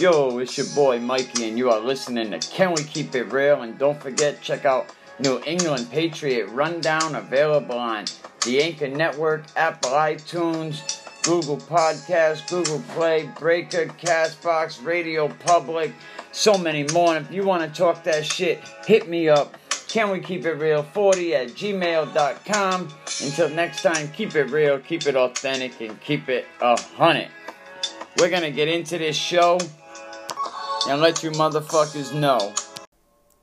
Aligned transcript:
Yo, 0.00 0.38
it's 0.38 0.56
your 0.56 0.66
boy 0.76 1.00
Mikey, 1.00 1.48
and 1.48 1.58
you 1.58 1.72
are 1.72 1.80
listening 1.80 2.30
to 2.30 2.38
Can 2.38 2.72
We 2.72 2.84
Keep 2.84 3.16
It 3.16 3.32
Real? 3.32 3.62
And 3.62 3.76
don't 3.76 4.00
forget, 4.00 4.40
check 4.40 4.64
out 4.64 4.94
New 5.18 5.42
England 5.44 5.90
Patriot 5.90 6.46
Rundown 6.50 7.16
available 7.16 7.76
on 7.76 8.04
the 8.44 8.62
Anchor 8.62 8.86
Network, 8.86 9.46
Apple 9.56 9.90
iTunes, 9.90 11.02
Google 11.24 11.56
Podcast, 11.56 12.48
Google 12.48 12.80
Play, 12.94 13.28
Breaker, 13.40 13.86
Castbox, 13.86 14.84
Radio 14.84 15.26
Public, 15.44 15.92
so 16.30 16.56
many 16.56 16.84
more. 16.92 17.16
And 17.16 17.26
if 17.26 17.32
you 17.32 17.44
want 17.44 17.64
to 17.64 17.76
talk 17.76 18.04
that 18.04 18.24
shit, 18.24 18.60
hit 18.86 19.08
me 19.08 19.28
up. 19.28 19.56
Can 19.88 20.10
we 20.10 20.20
keep 20.20 20.46
it 20.46 20.52
real? 20.52 20.84
40 20.84 21.34
at 21.34 21.48
gmail.com. 21.48 22.88
Until 23.24 23.48
next 23.48 23.82
time, 23.82 24.06
keep 24.12 24.36
it 24.36 24.44
real, 24.44 24.78
keep 24.78 25.08
it 25.08 25.16
authentic, 25.16 25.80
and 25.80 26.00
keep 26.00 26.28
it 26.28 26.46
a 26.60 26.80
hundred. 26.80 27.30
We're 28.20 28.30
gonna 28.30 28.52
get 28.52 28.68
into 28.68 28.96
this 28.98 29.16
show 29.16 29.58
and 30.86 31.00
let 31.00 31.22
you 31.22 31.30
motherfuckers 31.32 32.14
know. 32.14 32.54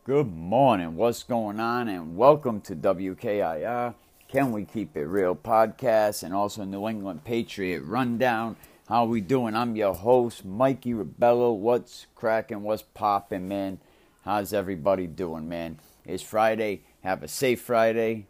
Good 0.05 0.31
morning, 0.31 0.95
what's 0.95 1.23
going 1.23 1.59
on, 1.59 1.87
and 1.87 2.15
welcome 2.15 2.61
to 2.61 2.75
WKIR. 2.75 3.93
Can 4.27 4.51
we 4.51 4.63
keep 4.63 4.95
it 4.95 5.05
real 5.05 5.35
podcast 5.35 6.23
and 6.23 6.33
also 6.33 6.63
New 6.63 6.87
England 6.87 7.23
Patriot 7.23 7.81
Rundown. 7.83 8.55
How 8.87 9.05
we 9.05 9.21
doing? 9.21 9.55
I'm 9.55 9.75
your 9.75 9.93
host, 9.93 10.45
Mikey 10.45 10.93
Ribello. 10.93 11.55
What's 11.55 12.05
cracking? 12.15 12.63
What's 12.63 12.83
popping, 12.83 13.47
man? 13.47 13.79
How's 14.23 14.53
everybody 14.53 15.07
doing, 15.07 15.49
man? 15.49 15.79
It's 16.05 16.23
Friday. 16.23 16.81
Have 17.03 17.23
a 17.23 17.27
safe 17.27 17.61
Friday. 17.61 18.27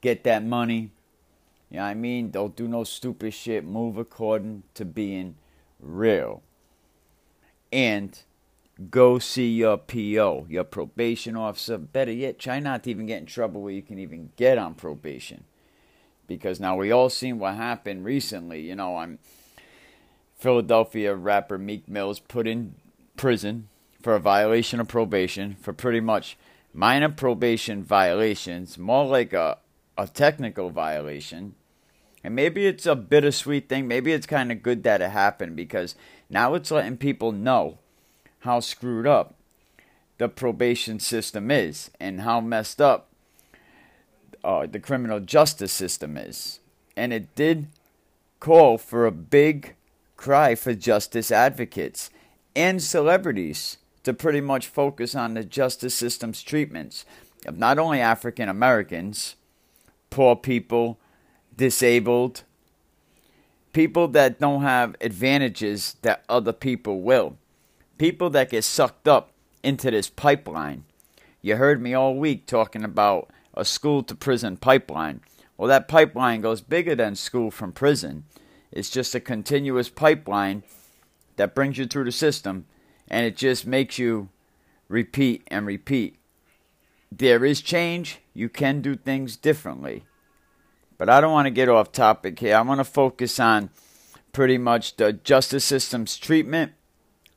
Get 0.00 0.24
that 0.24 0.44
money. 0.44 0.90
You 1.70 1.78
know 1.78 1.82
what 1.82 1.90
I 1.90 1.94
mean? 1.94 2.30
Don't 2.30 2.56
do 2.56 2.66
no 2.66 2.84
stupid 2.84 3.34
shit. 3.34 3.64
Move 3.64 3.98
according 3.98 4.62
to 4.74 4.84
being 4.84 5.36
real. 5.80 6.42
And 7.72 8.18
go 8.90 9.18
see 9.18 9.50
your 9.50 9.76
PO, 9.76 10.46
your 10.48 10.64
probation 10.64 11.36
officer. 11.36 11.78
Better 11.78 12.12
yet, 12.12 12.38
try 12.38 12.60
not 12.60 12.84
to 12.84 12.90
even 12.90 13.06
get 13.06 13.18
in 13.18 13.26
trouble 13.26 13.62
where 13.62 13.72
you 13.72 13.82
can 13.82 13.98
even 13.98 14.30
get 14.36 14.58
on 14.58 14.74
probation. 14.74 15.44
Because 16.26 16.60
now 16.60 16.76
we 16.76 16.92
all 16.92 17.10
seen 17.10 17.38
what 17.38 17.54
happened 17.54 18.04
recently. 18.04 18.60
You 18.60 18.76
know, 18.76 18.96
I'm 18.98 19.18
Philadelphia 20.36 21.14
rapper 21.14 21.58
Meek 21.58 21.88
Mills 21.88 22.20
put 22.20 22.46
in 22.46 22.74
prison 23.16 23.68
for 24.00 24.14
a 24.14 24.20
violation 24.20 24.78
of 24.78 24.88
probation 24.88 25.56
for 25.60 25.72
pretty 25.72 26.00
much 26.00 26.36
minor 26.72 27.08
probation 27.08 27.82
violations, 27.82 28.78
more 28.78 29.04
like 29.06 29.32
a, 29.32 29.58
a 29.96 30.06
technical 30.06 30.70
violation. 30.70 31.54
And 32.22 32.34
maybe 32.34 32.66
it's 32.66 32.86
a 32.86 32.94
bittersweet 32.94 33.68
thing. 33.68 33.88
Maybe 33.88 34.12
it's 34.12 34.26
kind 34.26 34.52
of 34.52 34.62
good 34.62 34.84
that 34.84 35.00
it 35.00 35.10
happened 35.10 35.56
because 35.56 35.96
now 36.30 36.54
it's 36.54 36.70
letting 36.70 36.98
people 36.98 37.32
know 37.32 37.78
how 38.40 38.60
screwed 38.60 39.06
up 39.06 39.34
the 40.18 40.28
probation 40.28 40.98
system 40.98 41.50
is 41.50 41.90
and 42.00 42.22
how 42.22 42.40
messed 42.40 42.80
up 42.80 43.08
uh, 44.44 44.66
the 44.66 44.80
criminal 44.80 45.20
justice 45.20 45.72
system 45.72 46.16
is. 46.16 46.60
And 46.96 47.12
it 47.12 47.34
did 47.34 47.68
call 48.40 48.78
for 48.78 49.06
a 49.06 49.12
big 49.12 49.74
cry 50.16 50.54
for 50.54 50.74
justice 50.74 51.30
advocates 51.30 52.10
and 52.54 52.82
celebrities 52.82 53.78
to 54.02 54.12
pretty 54.12 54.40
much 54.40 54.66
focus 54.66 55.14
on 55.14 55.34
the 55.34 55.44
justice 55.44 55.94
system's 55.94 56.42
treatments 56.42 57.04
of 57.46 57.58
not 57.58 57.78
only 57.78 58.00
African 58.00 58.48
Americans, 58.48 59.36
poor 60.10 60.34
people, 60.34 60.98
disabled, 61.56 62.42
people 63.72 64.08
that 64.08 64.40
don't 64.40 64.62
have 64.62 64.96
advantages 65.00 65.96
that 66.02 66.24
other 66.28 66.52
people 66.52 67.00
will, 67.00 67.36
people 67.98 68.30
that 68.30 68.50
get 68.50 68.64
sucked 68.64 69.06
up 69.06 69.32
into 69.62 69.90
this 69.90 70.08
pipeline. 70.08 70.84
You 71.42 71.56
heard 71.56 71.82
me 71.82 71.94
all 71.94 72.16
week 72.16 72.46
talking 72.46 72.84
about 72.84 73.30
a 73.54 73.64
school 73.64 74.02
to 74.04 74.14
prison 74.14 74.56
pipeline. 74.56 75.20
Well, 75.56 75.68
that 75.68 75.88
pipeline 75.88 76.40
goes 76.40 76.60
bigger 76.60 76.94
than 76.94 77.16
school 77.16 77.50
from 77.50 77.72
prison. 77.72 78.24
It's 78.70 78.90
just 78.90 79.14
a 79.14 79.20
continuous 79.20 79.88
pipeline 79.88 80.62
that 81.36 81.54
brings 81.54 81.78
you 81.78 81.86
through 81.86 82.04
the 82.04 82.12
system 82.12 82.66
and 83.08 83.26
it 83.26 83.36
just 83.36 83.66
makes 83.66 83.98
you 83.98 84.28
repeat 84.88 85.42
and 85.48 85.66
repeat. 85.66 86.16
There 87.10 87.44
is 87.44 87.60
change. 87.60 88.18
You 88.34 88.48
can 88.48 88.80
do 88.80 88.94
things 88.94 89.36
differently. 89.36 90.04
But 90.98 91.08
I 91.08 91.20
don't 91.20 91.32
want 91.32 91.46
to 91.46 91.50
get 91.50 91.68
off 91.68 91.92
topic 91.92 92.38
here. 92.38 92.56
I 92.56 92.60
want 92.60 92.80
to 92.80 92.84
focus 92.84 93.40
on 93.40 93.70
pretty 94.32 94.58
much 94.58 94.96
the 94.96 95.12
justice 95.12 95.64
system's 95.64 96.16
treatment 96.16 96.72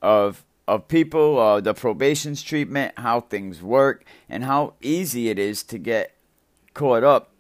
of 0.02 0.44
of 0.72 0.88
people, 0.88 1.38
uh, 1.38 1.60
the 1.60 1.74
probation's 1.74 2.42
treatment, 2.42 2.94
how 2.98 3.20
things 3.20 3.62
work, 3.62 4.06
and 4.30 4.46
how 4.46 4.74
easy 4.82 5.28
it 5.28 5.38
is 5.38 5.64
to 5.64 5.78
get 5.78 6.16
caught 6.74 7.04
up 7.04 7.32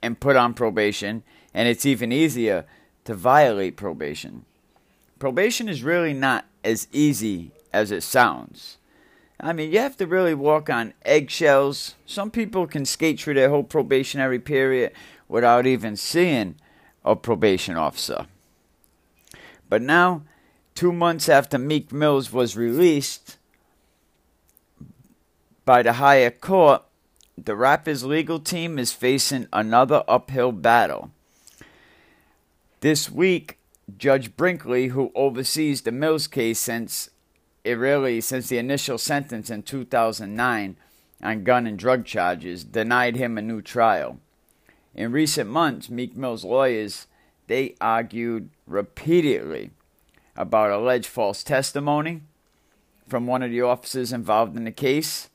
and 0.00 0.20
put 0.20 0.36
on 0.36 0.54
probation, 0.54 1.24
and 1.52 1.68
it's 1.68 1.84
even 1.84 2.12
easier 2.12 2.64
to 3.04 3.14
violate 3.14 3.76
probation. 3.76 4.44
Probation 5.18 5.68
is 5.68 5.82
really 5.82 6.12
not 6.12 6.44
as 6.62 6.86
easy 6.92 7.50
as 7.72 7.90
it 7.90 8.04
sounds. 8.04 8.78
I 9.40 9.52
mean, 9.52 9.72
you 9.72 9.80
have 9.80 9.96
to 9.96 10.06
really 10.06 10.34
walk 10.34 10.70
on 10.70 10.94
eggshells. 11.04 11.96
Some 12.06 12.30
people 12.30 12.68
can 12.68 12.84
skate 12.84 13.18
through 13.18 13.34
their 13.34 13.50
whole 13.50 13.64
probationary 13.64 14.38
period 14.38 14.92
without 15.26 15.66
even 15.66 15.96
seeing 15.96 16.54
a 17.04 17.16
probation 17.16 17.76
officer. 17.76 18.28
But 19.68 19.82
now, 19.82 20.22
two 20.74 20.92
months 20.92 21.28
after 21.28 21.58
Meek 21.58 21.92
Mills 21.92 22.32
was 22.32 22.56
released 22.56 23.38
by 25.64 25.82
the 25.82 25.94
higher 25.94 26.30
court, 26.30 26.82
the 27.36 27.56
rapper's 27.56 28.04
legal 28.04 28.40
team 28.40 28.78
is 28.78 28.92
facing 28.92 29.48
another 29.52 30.02
uphill 30.08 30.52
battle. 30.52 31.10
This 32.80 33.10
week, 33.10 33.58
Judge 33.96 34.36
Brinkley, 34.36 34.88
who 34.88 35.12
oversees 35.14 35.82
the 35.82 35.92
Mills 35.92 36.26
case 36.26 36.58
since 36.58 37.10
it 37.64 37.74
really 37.74 38.20
since 38.20 38.48
the 38.48 38.58
initial 38.58 38.98
sentence 38.98 39.48
in 39.48 39.62
2009 39.62 40.76
on 41.22 41.44
gun 41.44 41.66
and 41.66 41.78
drug 41.78 42.04
charges, 42.04 42.64
denied 42.64 43.16
him 43.16 43.38
a 43.38 43.42
new 43.42 43.62
trial. 43.62 44.18
In 44.94 45.12
recent 45.12 45.48
months, 45.48 45.88
Meek 45.88 46.16
Mill's 46.16 46.44
lawyers 46.44 47.06
they 47.46 47.74
argued 47.80 48.50
repeatedly 48.66 49.70
about 50.42 50.72
alleged 50.72 51.06
false 51.06 51.42
testimony 51.44 52.20
from 53.08 53.26
one 53.26 53.42
of 53.42 53.50
the 53.50 53.62
officers 53.62 54.12
involved 54.12 54.56
in 54.56 54.64
the 54.64 54.72
case 54.72 55.30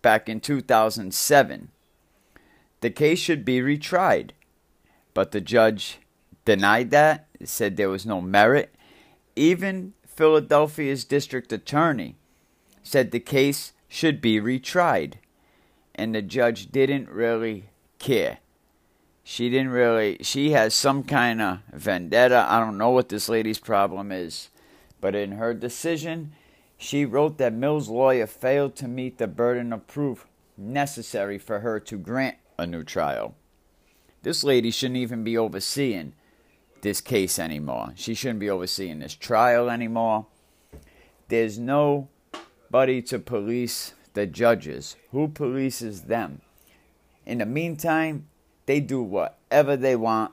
back 0.00 0.28
in 0.28 0.40
2007. 0.40 1.68
The 2.80 2.90
case 2.90 3.18
should 3.18 3.44
be 3.44 3.60
retried, 3.60 4.30
but 5.12 5.32
the 5.32 5.40
judge 5.40 5.98
denied 6.44 6.90
that, 6.92 7.26
said 7.42 7.76
there 7.76 7.88
was 7.88 8.06
no 8.06 8.20
merit. 8.20 8.74
Even 9.34 9.94
Philadelphia's 10.06 11.04
district 11.04 11.52
attorney 11.52 12.14
said 12.82 13.10
the 13.10 13.20
case 13.20 13.72
should 13.88 14.20
be 14.20 14.40
retried, 14.40 15.14
and 15.94 16.14
the 16.14 16.22
judge 16.22 16.70
didn't 16.70 17.08
really 17.08 17.70
care. 17.98 18.38
She 19.26 19.48
didn't 19.48 19.70
really, 19.70 20.18
she 20.20 20.50
has 20.50 20.74
some 20.74 21.02
kind 21.02 21.40
of 21.40 21.60
vendetta. 21.72 22.46
I 22.46 22.60
don't 22.60 22.76
know 22.76 22.90
what 22.90 23.08
this 23.08 23.28
lady's 23.28 23.58
problem 23.58 24.12
is, 24.12 24.50
but 25.00 25.14
in 25.14 25.32
her 25.32 25.54
decision, 25.54 26.34
she 26.76 27.06
wrote 27.06 27.38
that 27.38 27.54
Mill's 27.54 27.88
lawyer 27.88 28.26
failed 28.26 28.76
to 28.76 28.86
meet 28.86 29.16
the 29.16 29.26
burden 29.26 29.72
of 29.72 29.86
proof 29.86 30.26
necessary 30.58 31.38
for 31.38 31.60
her 31.60 31.80
to 31.80 31.96
grant 31.96 32.36
a 32.58 32.66
new 32.66 32.84
trial. 32.84 33.34
This 34.22 34.44
lady 34.44 34.70
shouldn't 34.70 34.98
even 34.98 35.24
be 35.24 35.38
overseeing 35.38 36.12
this 36.82 37.00
case 37.00 37.38
anymore. 37.38 37.92
She 37.96 38.14
shouldn't 38.14 38.40
be 38.40 38.50
overseeing 38.50 38.98
this 38.98 39.14
trial 39.14 39.70
anymore. 39.70 40.26
There's 41.28 41.58
nobody 41.58 43.00
to 43.02 43.18
police 43.18 43.94
the 44.12 44.26
judges. 44.26 44.96
Who 45.12 45.28
polices 45.28 46.08
them? 46.08 46.42
In 47.24 47.38
the 47.38 47.46
meantime, 47.46 48.28
they 48.66 48.80
do 48.80 49.02
whatever 49.02 49.76
they 49.76 49.96
want. 49.96 50.32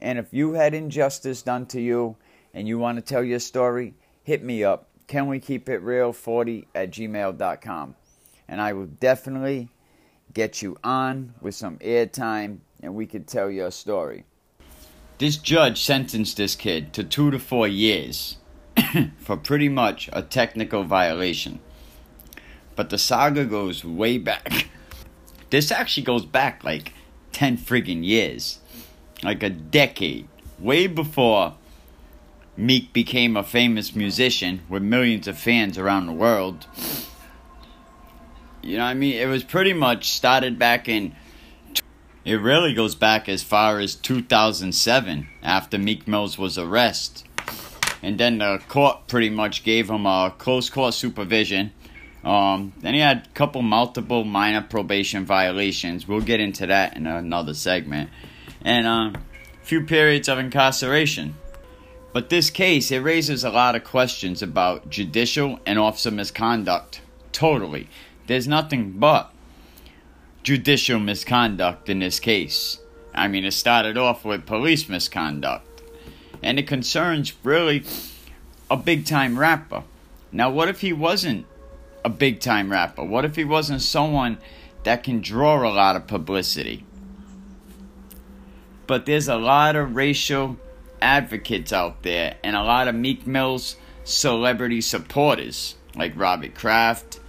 And 0.00 0.18
if 0.18 0.32
you 0.32 0.52
had 0.52 0.74
injustice 0.74 1.42
done 1.42 1.66
to 1.66 1.80
you 1.80 2.16
and 2.54 2.68
you 2.68 2.78
want 2.78 2.96
to 2.96 3.02
tell 3.02 3.22
your 3.22 3.40
story, 3.40 3.94
hit 4.22 4.42
me 4.42 4.64
up. 4.64 4.88
Can 5.06 5.26
we 5.26 5.40
keep 5.40 5.68
it 5.68 5.78
real 5.78 6.12
40 6.12 6.68
at 6.74 6.90
gmail.com? 6.90 7.94
And 8.48 8.60
I 8.60 8.72
will 8.72 8.86
definitely 8.86 9.68
get 10.34 10.62
you 10.62 10.76
on 10.84 11.34
with 11.40 11.54
some 11.54 11.78
airtime 11.78 12.58
and 12.82 12.94
we 12.94 13.06
could 13.06 13.26
tell 13.26 13.50
your 13.50 13.70
story. 13.70 14.24
This 15.18 15.36
judge 15.36 15.82
sentenced 15.82 16.36
this 16.36 16.54
kid 16.54 16.92
to 16.92 17.02
two 17.02 17.30
to 17.30 17.38
four 17.38 17.66
years 17.66 18.36
for 19.18 19.36
pretty 19.36 19.68
much 19.68 20.08
a 20.12 20.22
technical 20.22 20.84
violation. 20.84 21.58
But 22.76 22.90
the 22.90 22.98
saga 22.98 23.44
goes 23.44 23.84
way 23.84 24.18
back. 24.18 24.68
This 25.50 25.72
actually 25.72 26.02
goes 26.02 26.26
back 26.26 26.62
like 26.62 26.92
10 27.32 27.58
friggin' 27.58 28.04
years. 28.04 28.58
Like 29.22 29.42
a 29.42 29.50
decade. 29.50 30.28
Way 30.58 30.86
before 30.86 31.54
Meek 32.56 32.92
became 32.92 33.36
a 33.36 33.44
famous 33.44 33.94
musician 33.94 34.62
with 34.68 34.82
millions 34.82 35.28
of 35.28 35.38
fans 35.38 35.78
around 35.78 36.06
the 36.06 36.12
world. 36.12 36.66
You 38.62 38.78
know 38.78 38.84
I 38.84 38.94
mean? 38.94 39.14
It 39.14 39.26
was 39.26 39.44
pretty 39.44 39.72
much 39.72 40.10
started 40.10 40.58
back 40.58 40.88
in. 40.88 41.14
It 42.24 42.34
really 42.34 42.74
goes 42.74 42.94
back 42.94 43.28
as 43.28 43.42
far 43.42 43.78
as 43.78 43.94
2007 43.94 45.28
after 45.42 45.78
Meek 45.78 46.08
Mills 46.08 46.36
was 46.36 46.58
arrested. 46.58 47.28
And 48.02 48.18
then 48.18 48.38
the 48.38 48.60
court 48.68 49.06
pretty 49.06 49.30
much 49.30 49.64
gave 49.64 49.88
him 49.88 50.04
a 50.04 50.34
close 50.36 50.68
court 50.68 50.94
supervision. 50.94 51.72
Um, 52.24 52.72
then 52.80 52.94
he 52.94 53.00
had 53.00 53.26
a 53.26 53.34
couple 53.34 53.62
multiple 53.62 54.24
minor 54.24 54.62
probation 54.62 55.24
violations. 55.24 56.08
We'll 56.08 56.20
get 56.20 56.40
into 56.40 56.66
that 56.66 56.96
in 56.96 57.06
another 57.06 57.54
segment. 57.54 58.10
And 58.62 58.86
a 58.86 59.20
few 59.62 59.84
periods 59.84 60.28
of 60.28 60.38
incarceration. 60.38 61.36
But 62.12 62.30
this 62.30 62.50
case, 62.50 62.90
it 62.90 62.98
raises 62.98 63.44
a 63.44 63.50
lot 63.50 63.76
of 63.76 63.84
questions 63.84 64.42
about 64.42 64.90
judicial 64.90 65.60
and 65.64 65.78
officer 65.78 66.10
misconduct. 66.10 67.00
Totally. 67.32 67.88
There's 68.26 68.48
nothing 68.48 68.92
but 68.92 69.32
judicial 70.42 70.98
misconduct 70.98 71.88
in 71.88 72.00
this 72.00 72.18
case. 72.18 72.78
I 73.14 73.28
mean, 73.28 73.44
it 73.44 73.52
started 73.52 73.96
off 73.96 74.24
with 74.24 74.46
police 74.46 74.88
misconduct. 74.88 75.82
And 76.42 76.58
it 76.58 76.66
concerns 76.66 77.34
really 77.42 77.84
a 78.70 78.76
big 78.76 79.06
time 79.06 79.38
rapper. 79.38 79.84
Now, 80.32 80.50
what 80.50 80.68
if 80.68 80.80
he 80.80 80.92
wasn't 80.92 81.46
a 82.04 82.10
big 82.10 82.40
time 82.40 82.70
rapper? 82.70 83.04
What 83.04 83.24
if 83.24 83.36
he 83.36 83.44
wasn't 83.44 83.82
someone 83.82 84.38
that 84.84 85.02
can 85.04 85.20
draw 85.20 85.68
a 85.68 85.72
lot 85.72 85.96
of 85.96 86.06
publicity? 86.06 86.84
But 88.86 89.06
there's 89.06 89.28
a 89.28 89.36
lot 89.36 89.76
of 89.76 89.96
racial 89.96 90.56
advocates 91.02 91.72
out 91.72 92.02
there 92.02 92.36
and 92.42 92.56
a 92.56 92.62
lot 92.62 92.88
of 92.88 92.94
Meek 92.94 93.26
Mill's 93.26 93.76
celebrity 94.04 94.80
supporters, 94.80 95.76
like 95.94 96.12
Robert 96.16 96.54
Kraft, 96.54 97.20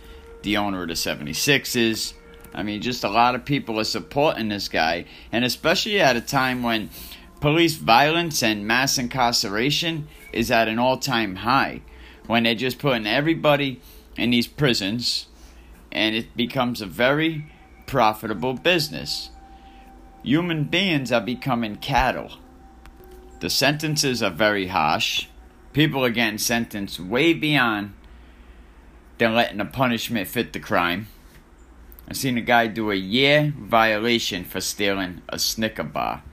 the 0.44 0.58
owner 0.58 0.84
of 0.84 0.88
the 0.88 0.94
76ers. 0.94 2.14
I 2.54 2.64
mean, 2.64 2.82
just 2.82 3.04
a 3.04 3.10
lot 3.10 3.36
of 3.36 3.46
people 3.46 3.80
are 3.80 3.84
supporting 3.84 4.50
this 4.50 4.70
guy, 4.70 5.06
and 5.32 5.46
especially 5.46 6.00
at 6.00 6.16
a 6.16 6.22
time 6.22 6.64
when 6.64 6.90
police 7.42 7.76
violence 7.76 8.42
and 8.42 8.66
mass 8.66 8.98
incarceration 8.98 10.08
is 10.34 10.50
at 10.52 10.68
an 10.68 10.80
all 10.80 10.98
time 10.98 11.36
high, 11.38 11.82
when 12.28 12.44
they're 12.44 12.56
just 12.56 12.80
putting 12.80 13.06
everybody 13.06 13.82
in 14.20 14.32
these 14.32 14.48
prisons, 14.48 15.28
and 15.92 16.16
it 16.16 16.36
becomes 16.36 16.82
a 16.82 16.86
very 16.86 17.52
profitable 17.88 18.54
business. 18.54 19.32
Human 20.24 20.66
beings 20.66 21.12
are 21.12 21.22
becoming 21.22 21.78
cattle. 21.78 22.34
The 23.40 23.50
sentences 23.50 24.22
are 24.22 24.30
very 24.30 24.68
harsh. 24.68 25.28
People 25.72 26.04
are 26.04 26.10
getting 26.10 26.38
sentenced 26.38 27.00
way 27.00 27.34
beyond 27.34 27.94
than 29.18 29.34
letting 29.34 29.58
the 29.58 29.66
punishment 29.66 30.28
fit 30.28 30.52
the 30.54 30.60
crime. 30.60 31.08
I've 32.08 32.18
seen 32.18 32.38
a 32.38 32.42
guy 32.42 32.68
do 32.68 32.92
a 32.92 32.96
year 32.96 33.54
violation 33.58 34.44
for 34.44 34.60
stealing 34.60 35.22
a 35.30 35.38
Snicker 35.38 35.84
bar, 35.84 36.24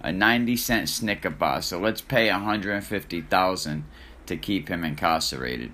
a 0.00 0.10
90 0.10 0.56
cent 0.56 0.88
Snicker 0.88 1.30
bar. 1.30 1.62
So 1.62 1.78
let's 1.78 2.00
pay 2.00 2.30
150,000 2.30 3.84
to 4.26 4.36
keep 4.36 4.68
him 4.68 4.84
incarcerated. 4.84 5.72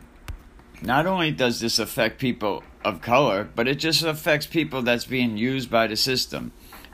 Not 0.82 1.06
only 1.06 1.31
does 1.31 1.61
this 1.61 1.79
affect 1.79 2.19
people 2.19 2.64
of 2.84 3.00
color, 3.00 3.49
but 3.55 3.69
it 3.69 3.76
just 3.76 4.02
affects 4.02 4.46
people 4.46 4.82
that's 4.82 5.05
being 5.05 5.37
used 5.37 5.70
by 5.70 5.87
the 5.87 5.96
system, 5.96 6.50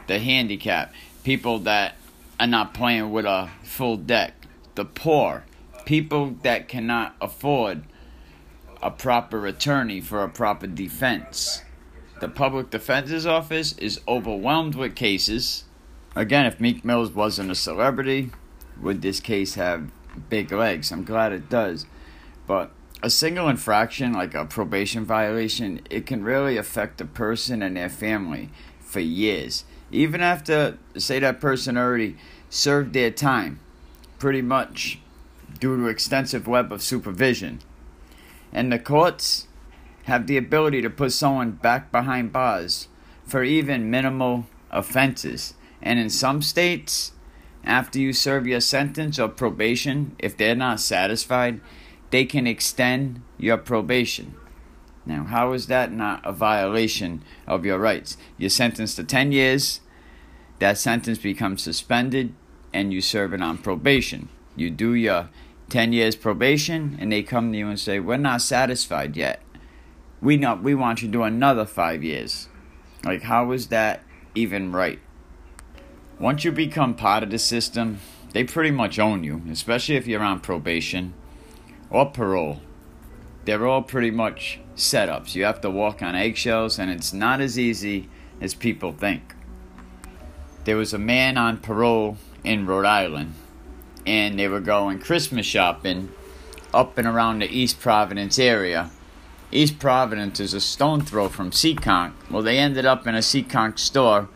the 0.06 0.19
handicapped, 0.19 0.94
people 1.25 1.58
that 1.61 1.96
are 2.38 2.46
not 2.46 2.75
playing 2.75 3.11
with 3.11 3.25
a 3.25 3.49
full 3.62 3.96
deck. 3.96 4.35
The 4.75 4.85
poor, 4.85 5.44
people 5.87 6.37
that 6.43 6.69
cannot 6.69 7.17
afford 7.19 7.85
a 8.82 8.90
proper 8.90 9.46
attorney 9.46 10.02
for 10.02 10.23
a 10.23 10.29
proper 10.29 10.67
defense. 10.67 11.62
The 12.20 12.29
public 12.29 12.69
defender's 12.69 13.25
office 13.25 13.73
is 13.79 14.00
overwhelmed 14.06 14.75
with 14.75 14.96
cases. 14.96 15.64
Again, 16.14 16.44
if 16.44 16.61
Meek 16.61 16.84
Mills 16.84 17.12
wasn't 17.12 17.50
a 17.50 17.55
celebrity, 17.55 18.31
would 18.81 19.00
this 19.00 19.19
case 19.19 19.55
have 19.55 19.91
big 20.29 20.52
legs? 20.52 20.93
I'm 20.93 21.05
glad 21.05 21.32
it 21.32 21.49
does. 21.49 21.87
But 22.46 22.70
a 23.03 23.11
single 23.11 23.49
infraction, 23.49 24.12
like 24.12 24.35
a 24.35 24.45
probation 24.45 25.05
violation, 25.05 25.81
it 25.89 26.06
can 26.06 26.25
really 26.25 26.56
affect 26.56 27.00
a 27.00 27.05
person 27.05 27.62
and 27.62 27.77
their 27.77 27.89
family 27.89 28.50
for 28.81 29.00
years. 29.00 29.65
Even 29.91 30.21
after, 30.21 30.79
say, 30.97 31.19
that 31.21 31.41
person 31.41 31.77
already 31.77 32.17
served 32.50 32.93
their 32.93 33.11
time, 33.11 33.61
pretty 34.19 34.43
much 34.43 34.99
due 35.61 35.77
to 35.77 35.87
extensive 35.87 36.47
web 36.47 36.73
of 36.73 36.83
supervision. 36.83 37.61
And 38.53 38.73
the 38.73 38.79
courts 38.79 39.47
have 40.05 40.27
the 40.27 40.37
ability 40.37 40.83
to 40.83 40.91
put 40.91 41.12
someone 41.12 41.53
back 41.53 41.93
behind 41.93 42.33
bars 42.33 42.89
for 43.25 43.44
even 43.44 43.91
minimal 43.91 44.47
offenses. 44.71 45.55
And 45.83 45.99
in 45.99 46.11
some 46.11 46.43
states, 46.43 47.12
after 47.62 47.99
you 47.99 48.12
serve 48.12 48.47
your 48.47 48.61
sentence 48.61 49.19
or 49.19 49.29
probation, 49.29 50.17
if 50.19 50.37
they're 50.37 50.55
not 50.55 50.81
satisfied, 50.81 51.61
they 52.10 52.25
can 52.25 52.46
extend 52.46 53.22
your 53.38 53.58
probation. 53.58 54.34
Now, 55.05 55.25
how 55.25 55.52
is 55.52 55.66
that 55.69 55.93
not 55.93 56.20
a 56.25 56.32
violation 56.32 57.22
of 57.46 57.64
your 57.64 57.78
rights? 57.78 58.16
You're 58.37 58.50
sentenced 58.50 58.96
to 58.96 59.05
10 59.05 59.32
years, 59.32 59.81
that 60.58 60.76
sentence 60.76 61.19
becomes 61.19 61.62
suspended, 61.62 62.34
and 62.72 62.93
you 62.93 63.00
serve 63.00 63.32
it 63.32 63.43
on 63.43 63.58
probation. 63.58 64.28
You 64.56 64.70
do 64.70 64.93
your 64.93 65.31
10 65.70 65.93
years 65.93 66.16
probation, 66.16 66.96
and 67.00 67.12
they 67.12 67.22
come 67.22 67.52
to 67.52 67.58
you 67.58 67.69
and 67.69 67.81
say, 67.81 68.00
We're 68.00 68.16
not 68.16 68.43
satisfied 68.43 69.16
yet. 69.16 69.43
We, 70.20 70.37
not, 70.37 70.62
we 70.62 70.75
want 70.75 71.00
you 71.00 71.08
to 71.08 71.12
do 71.12 71.22
another 71.22 71.64
five 71.64 72.02
years. 72.02 72.49
Like, 73.05 73.22
how 73.22 73.52
is 73.52 73.69
that 73.69 74.02
even 74.34 74.72
right? 74.72 74.99
Once 76.19 76.44
you 76.44 76.50
become 76.50 76.94
part 76.94 77.22
of 77.22 77.31
the 77.31 77.38
system, 77.38 78.00
they 78.32 78.43
pretty 78.43 78.72
much 78.72 78.99
own 78.99 79.22
you, 79.22 79.43
especially 79.50 79.96
if 79.96 80.06
you're 80.06 80.22
on 80.22 80.40
probation 80.40 81.14
or 81.90 82.06
parole. 82.06 82.61
They're 83.44 83.67
all 83.67 83.82
pretty 83.82 84.11
much 84.11 84.61
setups. 84.76 85.35
You 85.35 85.44
have 85.44 85.61
to 85.62 85.70
walk 85.70 86.02
on 86.02 86.14
eggshells, 86.14 86.79
and 86.79 86.90
it's 86.90 87.12
not 87.12 87.40
as 87.40 87.58
easy 87.58 88.08
as 88.40 88.55
people 88.55 88.93
think. 88.93 89.35
There 90.64 90.76
was 90.76 90.93
a 90.93 90.99
man 90.99 91.38
on 91.38 91.58
parole 91.58 92.19
in 92.44 92.67
Rhode 92.67 92.85
Island, 92.85 93.35
and 94.06 94.38
they 94.38 94.49
were 94.49 94.61
going 94.61 94.99
Christmas 94.99 95.46
shopping 95.46 96.11
up 96.74 96.98
and 96.98 97.06
around 97.06 97.41
the 97.41 97.51
East 97.51 97.81
Providence 97.81 98.39
area. 98.39 98.91
East 99.51 99.79
Providence 99.79 100.41
is 100.41 100.53
a 100.53 100.60
stone 100.60 101.01
throw 101.01 101.29
from 101.29 101.51
Seekonk. 101.51 102.13
Well, 102.31 102.43
they 102.43 102.58
ended 102.58 102.84
up 102.84 103.06
in 103.06 103.15
a 103.15 103.20
Seekonk 103.20 103.79
store, 103.79 104.29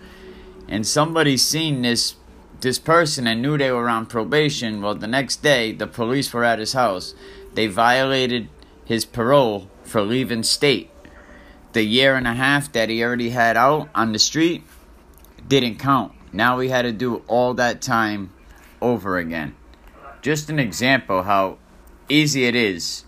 and 0.68 0.86
somebody 0.86 1.36
seen 1.36 1.82
this 1.82 2.14
this 2.62 2.78
person 2.78 3.26
and 3.26 3.42
knew 3.42 3.58
they 3.58 3.72
were 3.72 3.88
on 3.88 4.06
probation. 4.06 4.80
Well, 4.80 4.94
the 4.94 5.08
next 5.08 5.42
day, 5.42 5.72
the 5.72 5.88
police 5.88 6.32
were 6.32 6.44
at 6.44 6.60
his 6.60 6.74
house 6.74 7.12
they 7.54 7.66
violated 7.66 8.48
his 8.84 9.04
parole 9.04 9.68
for 9.82 10.02
leaving 10.02 10.42
state. 10.42 10.90
The 11.72 11.82
year 11.82 12.16
and 12.16 12.26
a 12.26 12.34
half 12.34 12.72
that 12.72 12.88
he 12.88 13.02
already 13.02 13.30
had 13.30 13.56
out 13.56 13.88
on 13.94 14.12
the 14.12 14.18
street 14.18 14.64
didn't 15.46 15.78
count. 15.78 16.12
Now 16.32 16.58
we 16.58 16.68
had 16.68 16.82
to 16.82 16.92
do 16.92 17.22
all 17.28 17.54
that 17.54 17.82
time 17.82 18.32
over 18.80 19.18
again. 19.18 19.54
Just 20.20 20.50
an 20.50 20.58
example 20.58 21.24
how 21.24 21.58
easy 22.08 22.44
it 22.44 22.54
is 22.54 23.04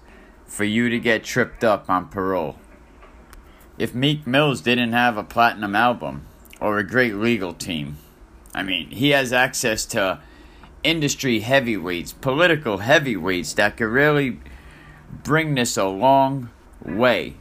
for 0.46 0.64
you 0.64 0.88
to 0.88 0.98
get 0.98 1.24
tripped 1.24 1.64
up 1.64 1.90
on 1.90 2.08
parole. 2.08 2.56
If 3.76 3.94
Meek 3.94 4.26
Mills 4.26 4.60
didn't 4.60 4.92
have 4.92 5.16
a 5.16 5.24
platinum 5.24 5.74
album 5.74 6.26
or 6.60 6.78
a 6.78 6.86
great 6.86 7.16
legal 7.16 7.52
team, 7.52 7.98
I 8.54 8.62
mean, 8.62 8.90
he 8.90 9.10
has 9.10 9.32
access 9.32 9.84
to 9.86 10.20
industry 10.84 11.40
heavyweights, 11.40 12.12
political 12.12 12.78
heavyweights 12.78 13.54
that 13.54 13.76
could 13.76 13.86
really 13.86 14.38
bring 15.22 15.54
this 15.54 15.76
a 15.76 15.86
long 15.86 16.50
way. 16.84 17.34